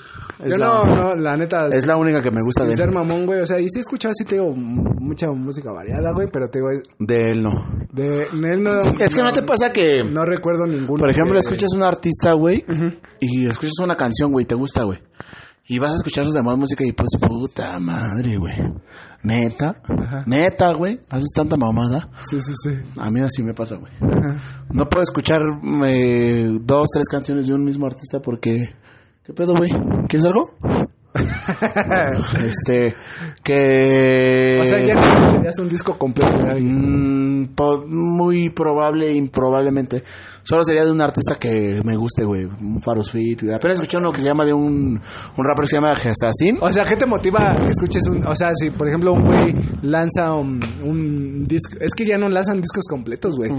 [0.43, 1.69] Es Yo la- no, no, la neta.
[1.73, 2.95] Es la única que me gusta de Sin ser él.
[2.95, 3.41] mamón, güey.
[3.41, 6.29] O sea, y sí he escuchado, sí te digo, m- mucha música variada, güey.
[6.31, 7.53] Pero te digo, De él no.
[7.93, 8.83] de él no.
[9.01, 10.05] Es que no te pasa que...
[10.05, 10.99] No recuerdo ninguno.
[10.99, 12.65] Por ejemplo, escuchas un artista, güey,
[13.21, 14.99] y escuchas una canción, güey, te gusta, güey.
[15.67, 18.55] Y vas a escuchar sus demás música y pues, puta madre, güey.
[19.25, 19.81] Neta,
[20.27, 21.01] neta, güey.
[21.09, 22.11] Haces tanta mamada.
[22.29, 22.71] Sí, sí, sí.
[22.99, 23.91] A mí así me pasa, güey.
[24.71, 25.41] No puedo escuchar
[25.87, 28.75] eh, dos, tres canciones de un mismo artista porque...
[29.25, 29.71] ¿Qué pedo, güey?
[30.09, 30.51] ¿Quieres algo?
[32.45, 32.95] este...
[33.43, 34.59] Que...
[34.61, 36.35] O sea, ya escucharías un disco completo.
[36.59, 40.03] Mm, po- muy probable, improbablemente.
[40.43, 42.45] Solo sería de un artista que me guste, güey.
[42.45, 43.43] Un Faros Fit.
[43.51, 45.01] Apenas escuché uno que se llama de un,
[45.37, 46.59] un rapper que se llama Assassin.
[46.61, 48.27] O sea, ¿qué te motiva que escuches un...
[48.27, 51.77] O sea, si por ejemplo un güey lanza un, un disco...
[51.81, 53.51] Es que ya no lanzan discos completos, güey.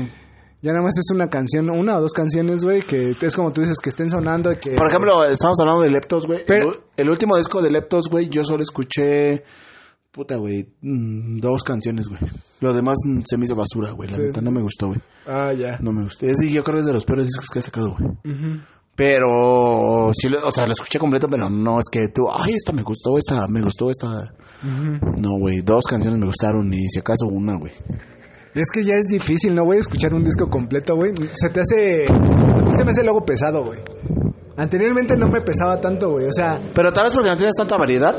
[0.66, 3.62] Ya nada más es una canción, una o dos canciones, güey, que es como tú
[3.62, 4.72] dices, que estén sonando que...
[4.72, 6.44] Por ejemplo, estamos hablando de Leptos, güey.
[6.48, 9.44] El, el último disco de Leptos, güey, yo solo escuché...
[10.12, 10.66] Puta, güey.
[10.82, 12.20] mm, dos canciones, güey.
[12.62, 12.96] Lo demás
[13.28, 14.10] se me hizo basura, güey.
[14.10, 14.46] La Sí, neta, sí.
[14.46, 15.00] no me gustó, güey.
[15.28, 15.78] Ah, ya.
[15.82, 16.26] No me gustó.
[16.26, 18.12] Es, yo creo que es de los peores discos que ha sacado, güey.
[18.96, 22.82] Pero, sí, o sea, lo escuché completo, pero no es que tú, ay, esta me
[22.82, 24.08] gustó, esta me gustó, esta.
[24.64, 27.74] No, güey, dos canciones me gustaron y si acaso una, güey.
[28.56, 29.80] Es que ya es difícil, ¿no, güey?
[29.80, 31.12] Escuchar un disco completo, güey.
[31.34, 32.08] Se te hace...
[32.08, 32.14] A
[32.66, 33.80] mí se me hace luego pesado, güey.
[34.58, 36.28] Anteriormente no me pesaba tanto, güey.
[36.28, 38.16] O sea, Pero tal vez porque no tienes tanta variedad.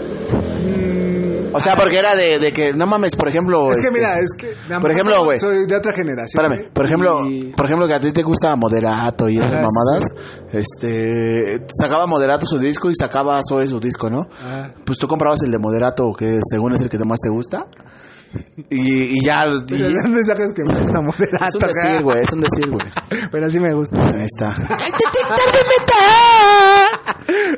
[1.53, 3.71] O sea, porque era de, de que, no mames, por ejemplo.
[3.71, 4.75] es que este, mira, es que...
[4.75, 5.41] a por ejemplo, güey.
[5.41, 6.45] Soy de otra generación.
[6.45, 9.57] Espérame, por ejemplo, y- por ejemplo que a ti te gusta Moderato y esas sí,
[9.57, 10.05] mamadas,
[10.53, 14.29] este, sacaba Moderato su disco y sacaba Zoe su disco, ¿no?
[14.43, 14.71] Ah.
[14.85, 17.67] Pues tú comprabas el de Moderato, que según es el que más te gusta,
[18.71, 21.47] y, y ya, y- Pero ¿de dónde sacas que me gusta moderato?
[21.47, 22.87] es un decir, güey, es un decir, güey.
[23.33, 23.99] Pero sí me gusta.
[24.15, 24.55] Ahí está.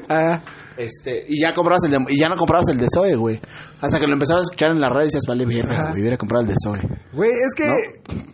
[0.09, 0.41] Ah,
[0.77, 3.41] Este, y ya comprabas el de, y ya no comprabas el de Zoe, güey.
[3.81, 6.17] Hasta que lo empezabas a escuchar en la radio y decías, vale, verga, güey, hubiera
[6.17, 6.79] comprado el de Zoe.
[7.13, 7.67] güey, es que...
[7.67, 7.75] ¿No?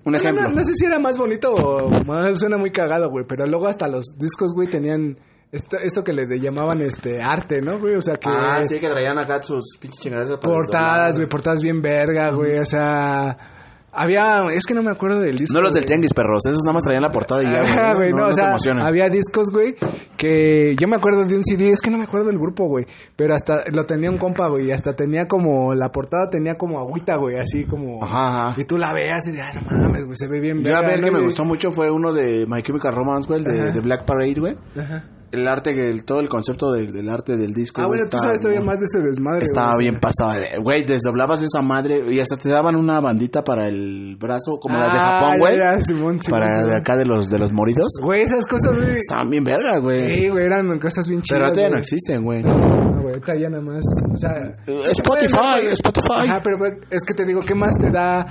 [0.05, 0.43] Un ejemplo.
[0.51, 3.25] No, no sé si era más bonito o más, suena muy cagado, güey.
[3.27, 5.17] Pero luego hasta los discos, güey, tenían
[5.55, 7.95] esto, esto que le llamaban este arte, ¿no, güey?
[7.95, 8.29] O sea que...
[8.29, 12.59] Ah, sí, que traían acá sus pinches chingaderas para Portadas, güey, portadas bien verga, güey.
[12.59, 13.37] O sea...
[13.97, 14.47] Había...
[14.53, 15.55] Es que no me acuerdo del disco.
[15.57, 16.45] No los del tianguis, perros.
[16.47, 18.49] Esos nada más traían la portada y ya, Ajá, güey, no, no o se sea,
[18.49, 18.83] emocionen.
[18.85, 19.77] había discos, güey,
[20.17, 22.87] que yo me acuerdo de un CD, es que no me acuerdo del grupo, güey,
[23.15, 26.81] pero hasta lo tenía un compa, güey, y hasta tenía como, la portada tenía como
[26.81, 28.61] agüita, güey, así como, Ajá, ajá.
[28.61, 30.81] y tú la veas y de, ay, no mames, güey, se ve bien Yo a
[30.81, 33.71] ver ¿no, que me gustó mucho fue uno de My Chemical Romance, güey, el de,
[33.71, 34.57] de Black Parade, güey.
[34.77, 35.05] Ajá.
[35.35, 37.83] El arte, que el, todo el concepto del, del arte del disco.
[37.83, 40.33] Ah, bueno, tú sabes todavía más de ese desmadre, Estaba güey, bien pasado.
[40.41, 44.79] de- Güey, desdoblabas esa madre y hasta te daban una bandita para el brazo, como
[44.79, 45.57] las de Ah, Japón, güey.
[45.57, 46.71] ya, Simón, Simón, Para Simón.
[46.71, 47.89] de acá de los, de los moridos.
[48.03, 50.15] Güey, esas cosas, güey, Estaban bien verga, güey.
[50.15, 52.43] sí, güey, eran cosas bien chidas, Pero ahorita ya no existen, güey.
[52.43, 52.53] No,
[53.03, 54.57] güey, ahorita ya nada más, o sea...
[54.91, 56.29] Spotify, Spotify.
[56.29, 56.57] Ajá, pero
[56.91, 58.27] es que te digo, ¿qué más te da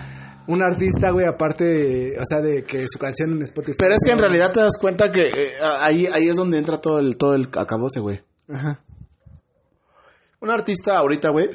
[0.47, 3.77] un artista, güey, aparte, o sea, de que su canción en Spotify?
[3.79, 6.79] Pero es que en realidad te das cuenta que eh, ahí, ahí es donde entra
[6.81, 8.21] todo el, todo el acabose, güey.
[8.51, 8.79] Ajá.
[10.41, 11.49] Un artista ahorita, güey,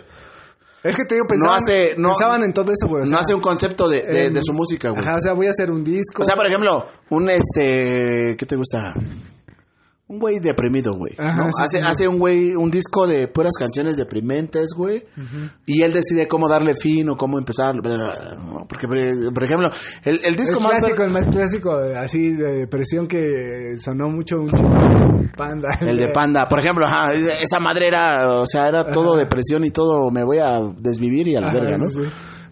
[0.82, 3.02] Es que te digo, pensaban, hace- no- pensaban en todo eso, güey.
[3.02, 5.02] o no hace un concepto de, de, en- de su música, güey.
[5.02, 6.22] Ajá, o sea, voy a hacer un disco.
[6.22, 8.94] O sea, por ejemplo, un este, ¿qué te gusta?
[10.08, 11.14] Un güey deprimido, güey.
[11.18, 11.52] Ajá, ¿no?
[11.52, 11.90] sí, hace, sí, sí.
[11.90, 15.04] hace un güey, un disco de puras canciones deprimentes, güey.
[15.66, 17.74] Y él decide cómo darle fin o cómo empezar.
[17.76, 18.86] Porque,
[19.32, 19.70] por ejemplo,
[20.04, 20.78] el, el El disco más...
[20.78, 24.50] clásico, el más clásico, eh, así de depresión que sonó mucho un
[25.36, 25.68] panda.
[25.80, 29.70] El de Panda, por ejemplo, ajá, esa madre era, o sea, era todo depresión y
[29.70, 31.86] todo, me voy a desvivir y a la verga, ¿no?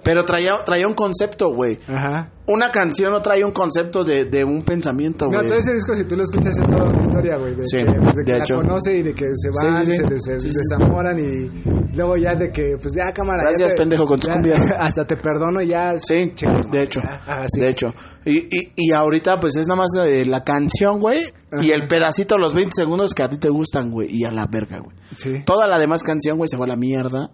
[0.06, 1.80] Pero traía, traía un concepto, güey.
[1.88, 2.30] Ajá.
[2.46, 5.48] Una canción no trae un concepto de, de un pensamiento, No, güey.
[5.48, 7.56] todo ese disco, si tú lo escuchas, es toda una historia, güey.
[7.56, 8.54] De Sí, que, desde que de la hecho.
[8.54, 9.96] conoce y de que se van, Sí, sí, sí.
[9.98, 10.56] se, des- se Sí, sí.
[10.56, 13.42] desamoran y luego ya de que, pues ya, cámara.
[13.42, 14.62] ya Gracias, te- pendejo, con tus cumbias.
[14.78, 15.98] Hasta te perdono y ya.
[15.98, 17.00] Sí, tu de madre, hecho.
[17.00, 17.60] Ajá, sí.
[17.60, 17.92] de hecho.
[18.24, 21.18] Y, y, y ahorita pues es nada más eh, la canción, güey,
[21.60, 24.46] y el pedacito, los 20 segundos que a ti te gustan, güey, y a la
[24.48, 24.96] verga, güey.
[25.16, 25.42] Sí.
[25.44, 27.30] Toda la demás canción, güey, se fue a la mierda.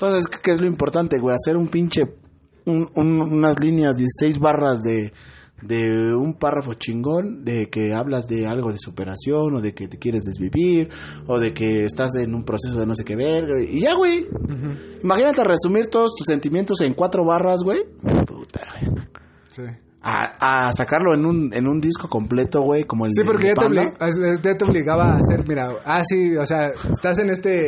[0.00, 1.34] Entonces, ¿qué, es lo importante, güey?
[1.34, 2.02] Hacer un pinche,
[2.66, 5.12] un- un- unas líneas, 16 barras de,
[5.62, 9.98] de un párrafo chingón, de que hablas de algo de superación, o de que te
[9.98, 10.88] quieres desvivir,
[11.26, 14.28] o de que estás en un proceso de no sé qué ver, y ya, güey.
[15.02, 17.80] Imagínate resumir todos tus sentimientos en cuatro barras, güey.
[18.24, 18.94] Puta, güey.
[19.48, 19.62] Sí.
[20.00, 23.48] A, a sacarlo en un, en un disco completo, güey, como el Sí, de- porque
[23.48, 27.30] de ya te, ya te obligaba a hacer, mira, ah, sí, o sea, estás en
[27.30, 27.66] este,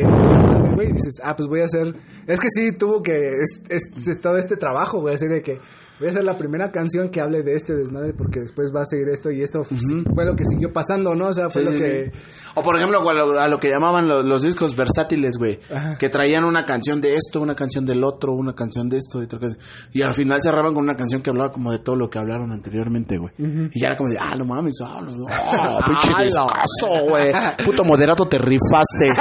[0.73, 1.93] güey, dices, ah, pues voy a hacer,
[2.27, 5.59] es que sí, tuvo que, es- es todo este trabajo, güey, así de que
[6.01, 8.85] voy a hacer la primera canción que hable de este desmadre porque después va a
[8.85, 11.27] seguir esto y esto fue lo que siguió pasando, ¿no?
[11.27, 12.11] O sea, fue Sí, lo sí, que...
[12.13, 12.19] sí.
[12.55, 15.59] O por ejemplo, a lo, a lo que llamaban lo- los, discos versátiles, güey.
[15.73, 15.97] Ajá.
[15.97, 19.25] Que traían una canción de esto, una canción del otro, una canción de esto y
[19.25, 19.55] otra cosa.
[19.93, 22.51] Y al final cerraban con una canción que hablaba como de todo lo que hablaron
[22.51, 23.31] anteriormente, güey.
[23.71, 26.11] Y ya era como de, ah, no mames, ah, no, ah, pinche
[27.07, 27.31] güey.
[27.63, 29.11] Puto moderato, te rifaste.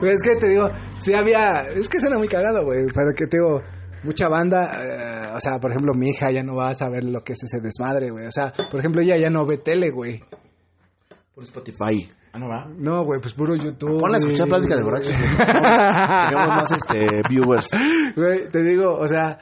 [0.00, 3.26] Pero es que te digo, sí había, es que suena muy cagado, güey, pero que
[3.26, 3.62] te digo,
[4.04, 7.22] mucha banda, eh, o sea, por ejemplo, mi hija ya no va a saber lo
[7.22, 10.22] que es ese desmadre, güey, o sea, por ejemplo, ella ya no ve tele, güey.
[11.34, 12.08] Por Spotify.
[12.34, 12.66] Ah, no va.
[12.78, 14.00] No, güey, pues puro YouTube.
[14.00, 15.12] Ponla a escuchar plática de borrachos.
[15.38, 17.70] Tengamos más este, viewers.
[18.16, 19.38] Güey, te digo, o sea,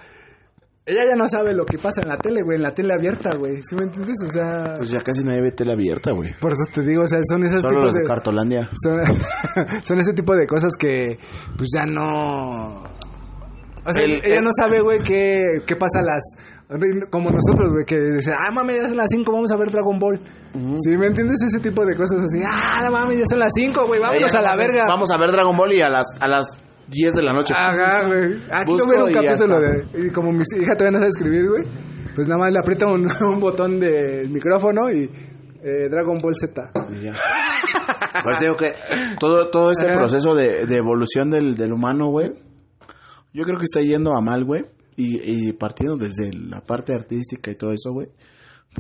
[0.87, 3.37] ella ya no sabe lo que pasa en la tele, güey, en la tele abierta,
[3.37, 3.63] güey.
[3.63, 4.17] ¿Sí me entiendes?
[4.27, 6.33] O sea, Pues ya casi nadie ve tele abierta, güey.
[6.41, 8.71] por eso te digo, o sea, son esos Solo tipos los de de Cartolandia.
[8.83, 8.99] son,
[9.85, 11.17] son ese tipo de cosas que
[11.57, 12.83] pues ya no
[13.85, 16.23] o sea, El- ella el- no sabe, güey, qué, qué pasa a las...
[17.11, 19.99] Como nosotros, güey, que dice, ah, mami, ya son las 5, vamos a ver Dragon
[19.99, 20.21] Ball.
[20.85, 21.43] ¿Sí me entiendes?
[21.45, 24.39] Ese tipo de cosas así, ah, no mami, ya son las 5, güey, vámonos Ella,
[24.39, 24.87] a la verga.
[24.87, 26.47] Vamos a ver Dragon Ball y a las, a las
[26.89, 27.55] 10 de la noche.
[27.57, 28.41] Ajá, güey.
[28.53, 29.87] Aquí no ver un capítulo de...
[29.95, 31.65] Y como mi hija todavía no sabe escribir, güey,
[32.15, 35.11] pues nada más le aprieta un, un botón del micrófono y
[35.63, 36.71] eh, Dragon Ball Z.
[37.03, 37.13] Ya.
[38.23, 38.73] Pues digo que
[39.19, 39.99] todo, todo este Ajá.
[39.99, 42.31] proceso de, de evolución del, del humano, güey,
[43.33, 44.65] yo creo que está yendo a mal, güey.
[44.97, 48.09] Y, y partiendo desde la parte artística y todo eso, güey.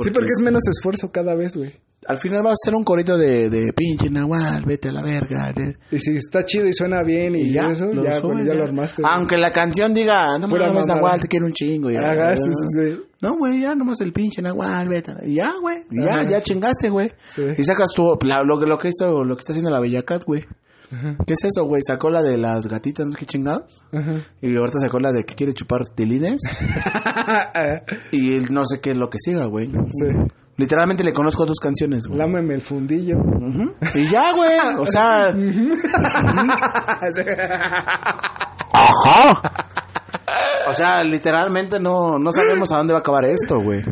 [0.02, 1.70] Sí, porque es menos esfuerzo cada vez, güey.
[2.06, 5.52] Al final va a ser un corito de, de pinche Nahual, vete a la verga.
[5.52, 8.38] de- Y si está chido y suena bien y, Y ya, eso, lo ya, suben,
[8.38, 8.58] pues, ya ya.
[8.58, 9.02] lo armaste.
[9.04, 10.86] Aunque la canción diga, no Pura mames.
[10.86, 11.90] Nahual, te quiero un chingo.
[11.90, 12.00] y ya.
[12.10, 13.00] Ajá, sí, sí, sí.
[13.20, 15.12] No, güey, ya nomás el pinche Nahual, vete.
[15.26, 16.28] Y ya, güey, ya, Ajá.
[16.28, 17.12] ya chingaste, güey.
[17.58, 20.02] Y sacas tu, la- lo, que- lo que hizo, lo que está haciendo la Bella
[20.02, 20.24] Cat,
[21.26, 21.82] ¿Qué es eso, güey?
[21.86, 23.84] Sacó la de las gatitas, no sé qué chingados.
[23.92, 24.24] Ajá.
[24.40, 26.40] Y ahorita sacó la de que quiere chupar tilines.
[28.10, 29.68] y no sé qué es lo que siga, güey.
[29.68, 30.06] Sí.
[30.56, 32.18] Literalmente le conozco dos canciones, güey.
[32.18, 33.16] Lámeme el fundillo.
[33.94, 34.58] Y ya, güey.
[34.78, 35.28] O sea.
[38.72, 39.40] Ajá.
[40.68, 43.82] O sea, literalmente no, no sabemos a dónde va a acabar esto, güey.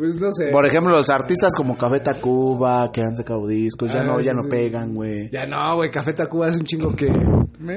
[0.00, 0.46] Pues no sé.
[0.50, 4.30] Por ejemplo, los artistas como Café Tacuba, que han sacado discos, ya Ah, no, ya
[4.32, 4.48] sí, no sí.
[4.48, 5.28] pegan, güey.
[5.30, 7.06] Ya no, güey, Café Tacuba es un chingo que...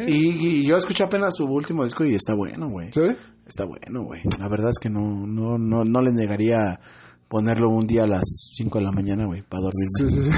[0.07, 2.88] Y, y yo escuché apenas su último disco y está bueno, güey.
[2.93, 3.01] ¿Sí?
[3.45, 4.21] Está bueno, güey.
[4.39, 6.80] La verdad es que no, no, no, no le negaría
[7.28, 8.24] ponerlo un día a las
[8.55, 9.89] 5 de la mañana, güey, para dormirme.
[9.97, 10.32] Sí, sí, sí.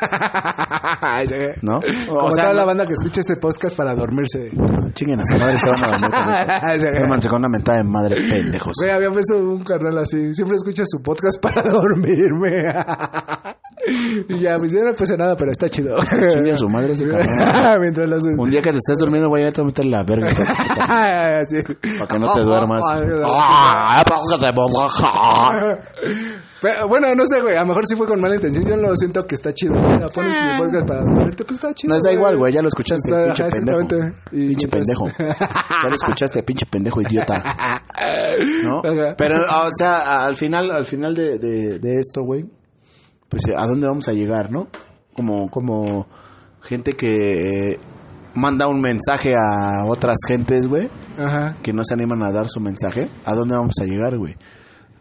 [1.62, 1.80] ¿No?
[2.08, 4.50] Como O sea, toda la banda que escucha este podcast para dormirse.
[4.92, 7.28] Chinguen a su madre, se van a dormir.
[7.28, 8.72] Con una mentada de madre, pendejos.
[8.80, 10.34] Güey, había puesto un carnal así.
[10.34, 12.64] Siempre escucha su podcast para dormirme.
[14.28, 15.98] y ya, pues no puse nada, pero está chido.
[16.30, 17.04] Chingue a su madre ese.
[17.80, 20.30] Mientras Un día que te estés durmiendo, voy a irte a meter la verga.
[21.48, 21.62] Sí.
[21.98, 22.82] Para que no te duermas.
[26.56, 26.62] Ah, Ah.
[26.62, 27.54] Pero, bueno, no sé, güey.
[27.56, 28.64] A lo mejor sí fue con mala intención.
[28.66, 29.74] Yo lo siento que está chido.
[29.74, 31.94] Mira, pones mi podcast para dormirte, pues está chido.
[31.94, 33.80] No da igual, güey, ya lo escuchaste, Está- pinche ajá, pendejo.
[34.32, 35.08] Y Pinche mientras- pendejo.
[35.82, 37.42] Ya lo escuchaste, pinche pendejo idiota.
[38.64, 38.78] ¿No?
[38.78, 39.14] Ajá.
[39.16, 42.46] Pero, o sea, al final, al final de, de, de esto, güey,
[43.28, 44.68] pues, ¿a dónde vamos a llegar, no?
[45.14, 46.06] Como, como
[46.62, 47.80] gente que eh,
[48.34, 50.88] manda un mensaje a otras gentes, güey,
[51.18, 51.56] Ajá.
[51.62, 53.08] que no se animan a dar su mensaje.
[53.24, 54.34] ¿A dónde vamos a llegar, güey?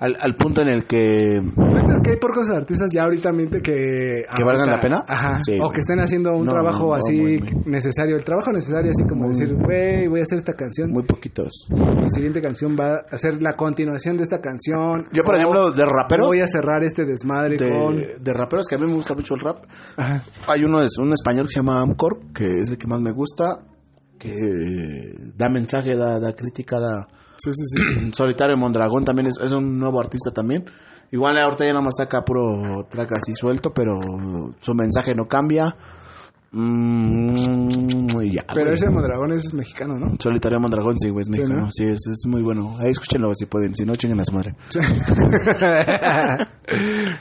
[0.06, 4.24] Al, al punto en el que ¿Sientes que hay pocos artistas ya ahorita mente que...
[4.36, 5.04] ¿Que valgan la pena?
[5.08, 5.40] Ajá.
[5.44, 5.74] Sí, o güey.
[5.74, 7.64] que estén haciendo un No, trabajo no, así muy, muy.
[7.66, 8.16] necesario.
[8.16, 10.92] El trabajo necesario así como decir, güey, voy a hacer esta canción.
[10.92, 11.68] muy poquitos.
[11.70, 15.08] Mi siguiente canción va a ser la continuación de esta canción.
[15.12, 17.98] Yo, por O ejemplo, de rapero, Voy a cerrar este desmadre con...
[17.98, 19.66] de, de raperos que a mí me gusta mucho el rap,
[19.98, 20.22] Ajá.
[20.48, 23.12] hay uno es un español que se llama Amcor, que es el que más me
[23.12, 23.60] gusta,
[24.20, 24.32] que
[25.36, 28.12] da mensaje, da, da crítica, da Sí, sí, sí.
[28.14, 30.66] Solitario Mondragón también es, es un nuevo artista también.
[31.12, 34.00] Igual ahorita ya nada más saca puro track así suelto, pero
[34.60, 35.76] su mensaje no cambia.
[36.58, 38.74] Mm, ya, Pero güey.
[38.76, 40.14] ese Mondragón es mexicano, ¿no?
[40.20, 41.66] Solitario Mondragón, sí, güey, es Sí, mexicano.
[41.66, 41.70] ¿no?
[41.72, 42.76] Sí, es, es muy bueno.
[42.80, 44.56] Ahí escúchenlo si pueden, si no, chinguen a su madre.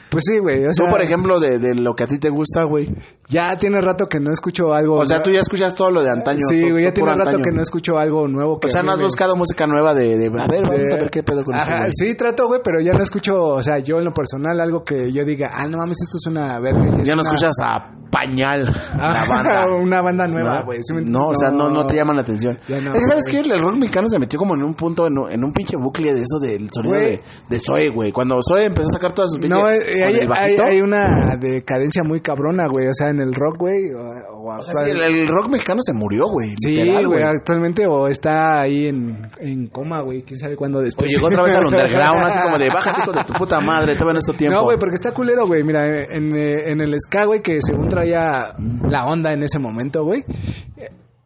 [0.09, 0.65] pues sí, güey.
[0.65, 2.93] O sea, Tú, por ejemplo, de, de lo que a ti te gusta, güey.
[3.27, 4.95] ya tiene rato que no escucho algo.
[4.95, 6.39] O sea, tú ya escuchas todo lo de antaño.
[6.49, 7.43] Sí, güey, ya tiene rato antaño.
[7.43, 8.59] que no escucho algo nuevo.
[8.59, 10.95] Que O sea, no has me- buscado música nueva de, de a ver, vamos a
[10.95, 11.91] ver qué pedo con esto, Ajá, güey.
[11.93, 15.11] sí, trato, güey, pero ya no escucho, o sea, yo en lo personal, algo que
[15.11, 16.81] yo diga, ah, no mames, esto es una verga.
[17.03, 18.63] Ya no una- escuchas a Pañal,
[18.97, 19.67] la banda.
[19.75, 20.65] una banda nueva, ¿No?
[20.65, 20.79] güey.
[20.83, 22.57] ¿sí me No, o sea, no, no te llaman la atención.
[22.67, 23.39] No, es que, ¿sabes qué?
[23.39, 26.13] El rock mexicano se metió como en un punto, en un, en un pinche bucle
[26.13, 28.11] de eso del sonido de, de Zoe, güey.
[28.11, 29.87] Cuando Zoe empezó a sacar todas sus No, pinches...
[29.87, 32.87] eh, con hay, hay, hay una decadencia muy cabrona, güey.
[32.87, 33.91] O sea, en el rock, güey.
[33.93, 36.53] O, o O sea, sí, el, el rock mexicano se murió, güey.
[36.57, 40.21] Sí, güey, actualmente o está ahí en, en coma, güey.
[40.23, 41.09] ¿Quién sabe cuándo O después?
[41.09, 44.11] llegó otra vez al underground, así como de, baja, hijo de tu puta madre, todavía
[44.11, 44.57] en este tiempo.
[44.57, 45.63] No, güey, porque está culero, güey.
[45.63, 48.53] Mira, en, eh, en el ska, güey, que según traía
[48.89, 50.23] la onda en ese momento, güey.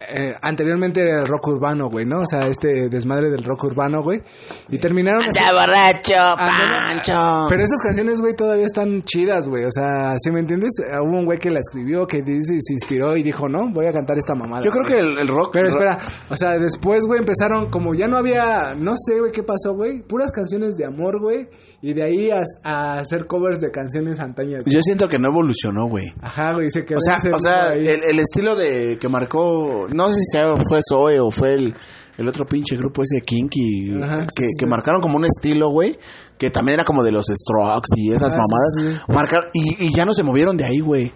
[0.01, 2.19] Eh, anteriormente era el rock urbano, güey, ¿no?
[2.21, 4.21] O sea, este desmadre del rock urbano, güey.
[4.69, 9.65] Y terminaron así- borracho, Anda- Pero esas canciones, güey, todavía están chidas, güey.
[9.65, 10.71] O sea, ¿sí me entiendes?
[10.79, 13.87] Eh, Hubo un güey que la escribió, que dice, se inspiró y dijo, no, voy
[13.87, 14.63] a cantar esta mamada.
[14.63, 14.93] Yo creo güey".
[14.93, 15.49] que el, el rock...
[15.53, 15.97] Pero espera,
[16.29, 19.99] o sea, después, güey, empezaron, como ya no había, no sé, güey, qué pasó, güey.
[20.01, 21.49] Puras canciones de amor, güey.
[21.81, 24.63] Y de ahí a, a hacer covers de canciones antañas.
[24.63, 24.73] güey.
[24.75, 26.05] Yo siento que no evolucionó, güey.
[26.21, 27.87] Ajá, güey, se quedó O sea, ese o sea, ahí.
[27.87, 30.37] el, el estilo de que marcó, no sé si
[30.69, 31.75] fue Zoe o fue el,
[32.19, 34.69] el otro pinche grupo ese Kinky, Ajá, que, sí, que sí.
[34.69, 35.97] marcaron como un estilo, güey,
[36.37, 38.73] que también era como de los Strokes y esas Ah, mamadas,
[39.05, 41.11] sí, marcar y, y ya no se movieron de ahí, güey.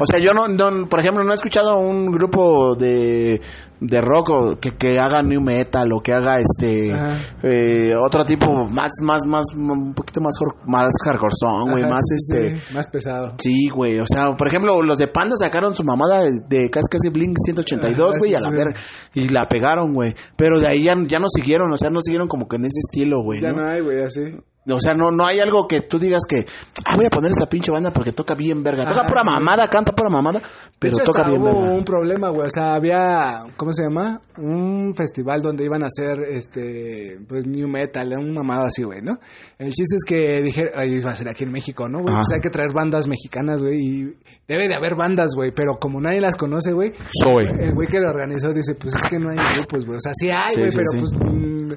[0.00, 3.40] O sea, yo no, no, por ejemplo, no he escuchado un grupo de,
[3.80, 6.94] de rock o que, que haga new metal o que haga este
[7.42, 10.34] eh, otro tipo más, más, más, un poquito más,
[10.66, 12.60] más hardcore song, güey, más este.
[12.72, 13.34] más pesado.
[13.38, 17.08] Sí, güey, o sea, por ejemplo, los de Panda sacaron su mamada de casi casi
[17.10, 18.74] Blink 182, Ajá, güey, a la verga.
[19.14, 20.14] Y la pegaron, güey.
[20.36, 22.78] Pero de ahí ya, ya no siguieron, o sea, no siguieron como que en ese
[22.80, 23.62] estilo, güey, Ya ¿no?
[23.62, 24.36] no hay, güey, así.
[24.68, 26.44] O sea, no, no hay algo que tú digas que,
[26.84, 28.84] ah, voy a poner esta pinche banda porque toca bien verga.
[28.84, 30.40] Toca Ajá, pura mamada, canta pura mamada,
[30.78, 31.74] pero hecho, toca bien hubo verga.
[31.74, 32.46] un problema, güey.
[32.46, 34.20] O sea, había, ¿cómo se llama?
[34.38, 39.18] Un festival donde iban a hacer, este, pues, new metal, un mamado así, güey, ¿no?
[39.58, 42.14] El chiste es que dije, ay, iba a ser aquí en México, ¿no, güey?
[42.14, 44.02] Pues hay que traer bandas mexicanas, güey, y
[44.48, 46.92] debe de haber bandas, güey, pero como nadie las conoce, güey.
[47.22, 47.46] Soy.
[47.60, 49.96] El güey que lo organizó dice, pues es que no hay grupos, güey.
[49.98, 50.98] O sea, sí hay, Sí, güey, sí, pero sí.
[50.98, 51.32] pues...
[51.32, 51.72] mm,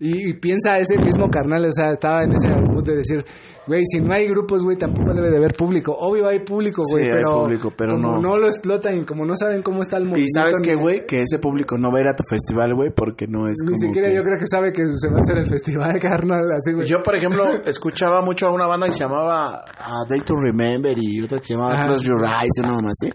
[0.00, 3.22] y, y piensa ese mismo carnal, o sea, estaba en ese mood de decir,
[3.66, 5.94] güey, si no hay grupos, güey, tampoco debe de haber público.
[5.96, 8.18] Obvio hay público, güey, Sí, hay pero, público, pero como no.
[8.20, 10.40] no lo explotan y como no saben cómo está el Y movimiento.
[10.40, 12.90] sabes qué, ni- güey, que ese público no va a ir a tu festival, güey,
[12.96, 15.18] porque no es Ni como siquiera que- yo creo que sabe que se va a
[15.18, 16.86] hacer el festival, carnal, así, güey.
[16.88, 20.96] Yo, por ejemplo, escuchaba mucho a una banda que se llamaba A Day to Remember
[20.98, 21.78] y otra que se llamaba.
[21.78, 23.12] Close Your Eyes y una mamá así.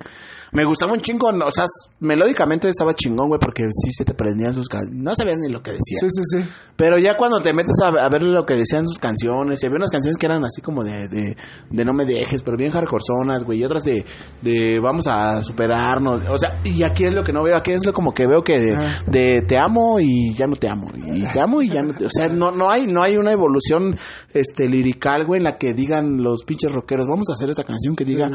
[0.51, 1.65] Me gustaba un chingo, o sea,
[1.99, 5.03] melódicamente estaba chingón, güey, porque sí se te prendían sus canciones.
[5.03, 5.97] No sabías ni lo que decía.
[5.99, 6.49] Sí, sí, sí.
[6.75, 9.77] Pero ya cuando te metes a, a ver lo que decían sus canciones, y había
[9.77, 11.37] unas canciones que eran así como de, de,
[11.69, 14.05] de no me dejes, pero bien hardcorezonas, güey, y otras de,
[14.41, 16.27] de vamos a superarnos.
[16.29, 18.41] O sea, y aquí es lo que no veo, aquí es lo como que veo
[18.41, 18.77] que de,
[19.07, 22.05] de te amo y ya no te amo, y te amo y ya no te,
[22.05, 23.97] o sea, no, no hay, no hay una evolución,
[24.33, 27.95] este, lirical, güey, en la que digan los pinches rockeros, vamos a hacer esta canción
[27.95, 28.29] que diga,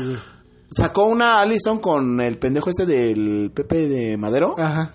[0.71, 4.93] sacó una Allison con el pendejo este del Pepe de Madero Ajá.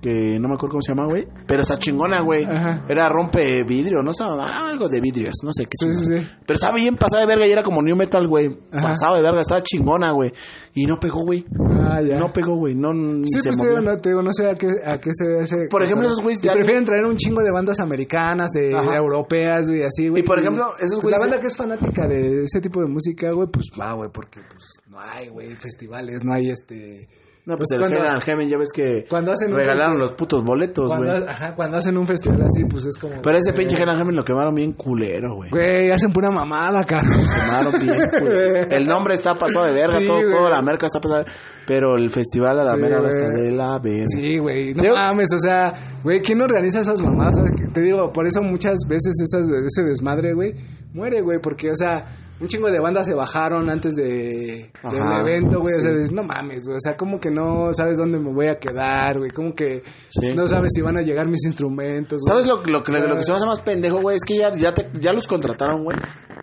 [0.00, 1.26] Que no me acuerdo cómo se llama, güey.
[1.46, 2.44] Pero está chingona, güey.
[2.88, 6.28] Era rompe vidrio, no sé, algo de vidrios, no sé qué Sí, sí, sí.
[6.44, 8.48] Pero estaba bien pasada de verga y era como new metal, güey.
[8.72, 8.88] Ajá.
[8.88, 10.32] Pasado de verga, estaba chingona, güey.
[10.74, 11.44] Y no pegó, güey.
[11.84, 12.18] Ah, ya.
[12.18, 12.74] No pegó, güey.
[12.74, 12.90] No,
[13.24, 15.26] Sí, se pues te digo, no, te digo, no sé a qué, a qué se
[15.26, 15.56] debe ese...
[15.70, 20.08] Por ejemplo, esos güeyes prefieren traer un chingo de bandas americanas, de europeas, güey, así,
[20.08, 20.22] güey.
[20.22, 23.30] Y, por ejemplo, esos pues, La banda que es fanática de ese tipo de música,
[23.32, 27.08] güey, pues va, güey, porque pues no hay, güey, festivales, no hay este...
[27.44, 29.98] No, pues, Pues el cuando- Hell and Heaven ya ves que cuando hacen un regalaron
[29.98, 31.10] los putos boletos, güey.
[31.26, 33.20] Ajá, cuando hacen un festival así, pues es como...
[33.20, 35.50] Pero ese pinche Hell and Heaven lo quemaron bien culero, güey.
[35.50, 37.08] Güey, hacen pura mamada, caro.
[37.10, 38.70] Quemaron bien culero.
[38.70, 41.24] El nombre está pasado de verga, Sí, todo, todo, la merca está pasada.
[41.66, 44.06] Pero el festival a la Sí, está de la verga.
[44.06, 45.72] Sí, güey, no mames, o sea,
[46.04, 47.34] güey, ¿quién organiza esas mamadas?
[47.40, 50.54] O sea, que te digo, por eso muchas veces esas, ese desmadre, güey,
[50.92, 52.04] muere, güey, porque, o sea,
[52.42, 56.22] un chingo de bandas se bajaron antes de, Ajá, evento, güey, o sea, dices, no
[56.24, 59.54] mames, güey, o sea, como que no sabes dónde me voy a quedar, güey, como
[59.54, 60.34] que Sí.
[60.34, 62.28] no sabes si van a llegar mis instrumentos, güey.
[62.30, 64.16] ¿Sabes lo, lo, que- O sea, lo que se me hace más pendejo, güey?
[64.16, 65.96] Es que ya, ya, te- ya los contrataron, güey.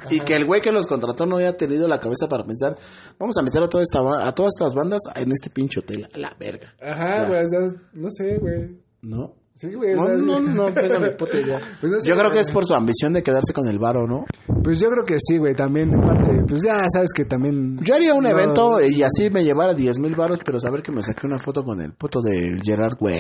[0.10, 2.78] Y que el güey que los contrató no haya tenido la cabeza para pensar,
[3.20, 6.08] vamos a meter a, toda esta, a todas estas bandas en este pinche hotel.
[6.14, 6.74] A la verga.
[6.82, 7.60] Ajá, güey, o sea,
[7.94, 8.78] no sé, güey.
[9.02, 9.36] ¿No?
[9.60, 10.40] Sí, güey, o No, sea, no,
[10.70, 11.60] no, tengo ni puta idea.
[11.82, 14.08] Pues no sé, Yo creo que es por su ambición de quedarse con el varo,
[14.08, 14.24] ¿no?
[14.64, 17.78] Pues yo creo que sí, güey, también, en parte, pues ya sabes que también...
[17.84, 20.94] Yo haría un No, evento y así me llevara 10 mil varos, pero saber que
[20.94, 23.20] me saqué una foto con el puto del Gerard, güey.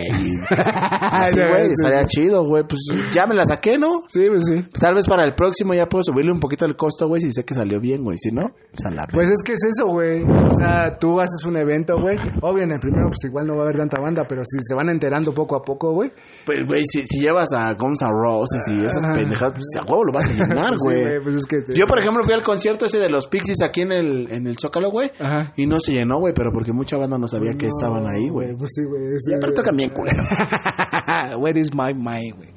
[0.49, 2.63] Así, Sí, güey, estaría chido, güey.
[2.63, 2.79] Pues
[3.13, 4.03] ya me la saqué, ¿no?
[4.07, 4.63] Sí, pues sí.
[4.79, 7.43] Tal vez para el próximo ya puedo subirle un poquito el costo, güey, si sé
[7.43, 8.17] que salió bien, güey.
[8.17, 9.11] Si no, pues a la verga.
[9.13, 10.23] Pues es que es eso, güey.
[10.23, 12.17] O sea, tú haces un evento, güey.
[12.41, 14.73] Obvio, en el primero, pues igual no va a haber tanta banda, pero si se
[14.75, 16.11] van enterando poco a poco, güey.
[16.45, 19.13] Pues, güey, si, si llevas a Guns N' Roses y esas Ajá.
[19.13, 21.23] pendejadas, pues a huevo lo vas a llenar, Pues sí, güey.
[21.23, 21.61] pues es que.
[21.61, 24.47] te- Yo, por ejemplo, fui al concierto ese de los Pixies aquí en el, en
[24.47, 25.11] el Zócalo, güey.
[25.19, 25.53] Ajá.
[25.57, 28.55] Y no se llenó, güey, pero porque mucha banda no sabía que estaban ahí, güey.
[28.57, 29.01] Pues sí, güey.
[29.19, 30.23] sí, Y aparte bien culero.
[31.39, 32.49] Where is my mind, güey?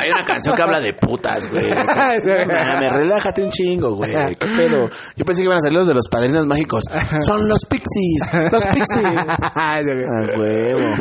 [0.00, 1.70] Hay una canción que habla de putas, güey.
[1.86, 4.12] Mames, relájate un chingo, güey.
[4.34, 4.88] ¿Qué pedo?
[5.16, 6.84] Yo pensé que iban a salir los de los padrinos mágicos.
[7.26, 8.52] Son los Pixies.
[8.52, 9.00] Los Pixies.
[9.62, 10.94] Ah, huevo.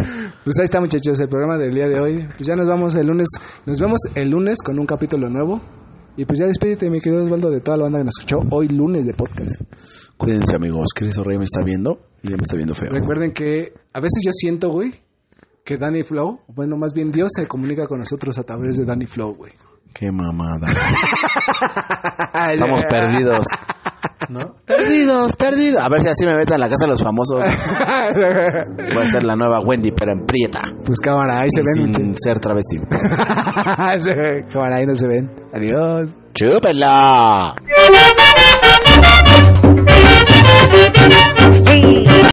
[0.43, 2.27] Pues ahí está, muchachos, el programa del día de hoy.
[2.37, 3.27] Pues ya nos vamos el lunes.
[3.65, 5.61] Nos vemos el lunes con un capítulo nuevo.
[6.17, 8.67] Y pues ya despídete, mi querido Osvaldo, de toda la banda que nos escuchó hoy
[8.67, 9.61] lunes de podcast.
[10.17, 10.89] Cuídense, amigos.
[10.93, 12.89] Chris Rey me está viendo y ya me está viendo feo.
[12.91, 14.93] Recuerden que a veces yo siento, güey,
[15.69, 19.05] que Danny Flow, bueno, más bien Dios se comunica con nosotros a través de Danny
[19.05, 19.51] Flow, güey.
[19.93, 20.67] Qué mamada.
[22.51, 23.45] Estamos perdidos.
[24.29, 24.55] ¿No?
[24.65, 25.83] Perdidos, perdidos.
[25.83, 27.43] A ver si así me meten a la casa de los famosos.
[28.95, 30.59] Voy a ser la nueva Wendy, pero en prieta.
[30.83, 31.93] Pues cámara, ahí se ven.
[31.93, 32.79] Sin ser travesti.
[34.51, 35.29] cámara, ahí no se ven.
[35.53, 36.17] Adiós.
[36.33, 37.53] ¡Chúpela!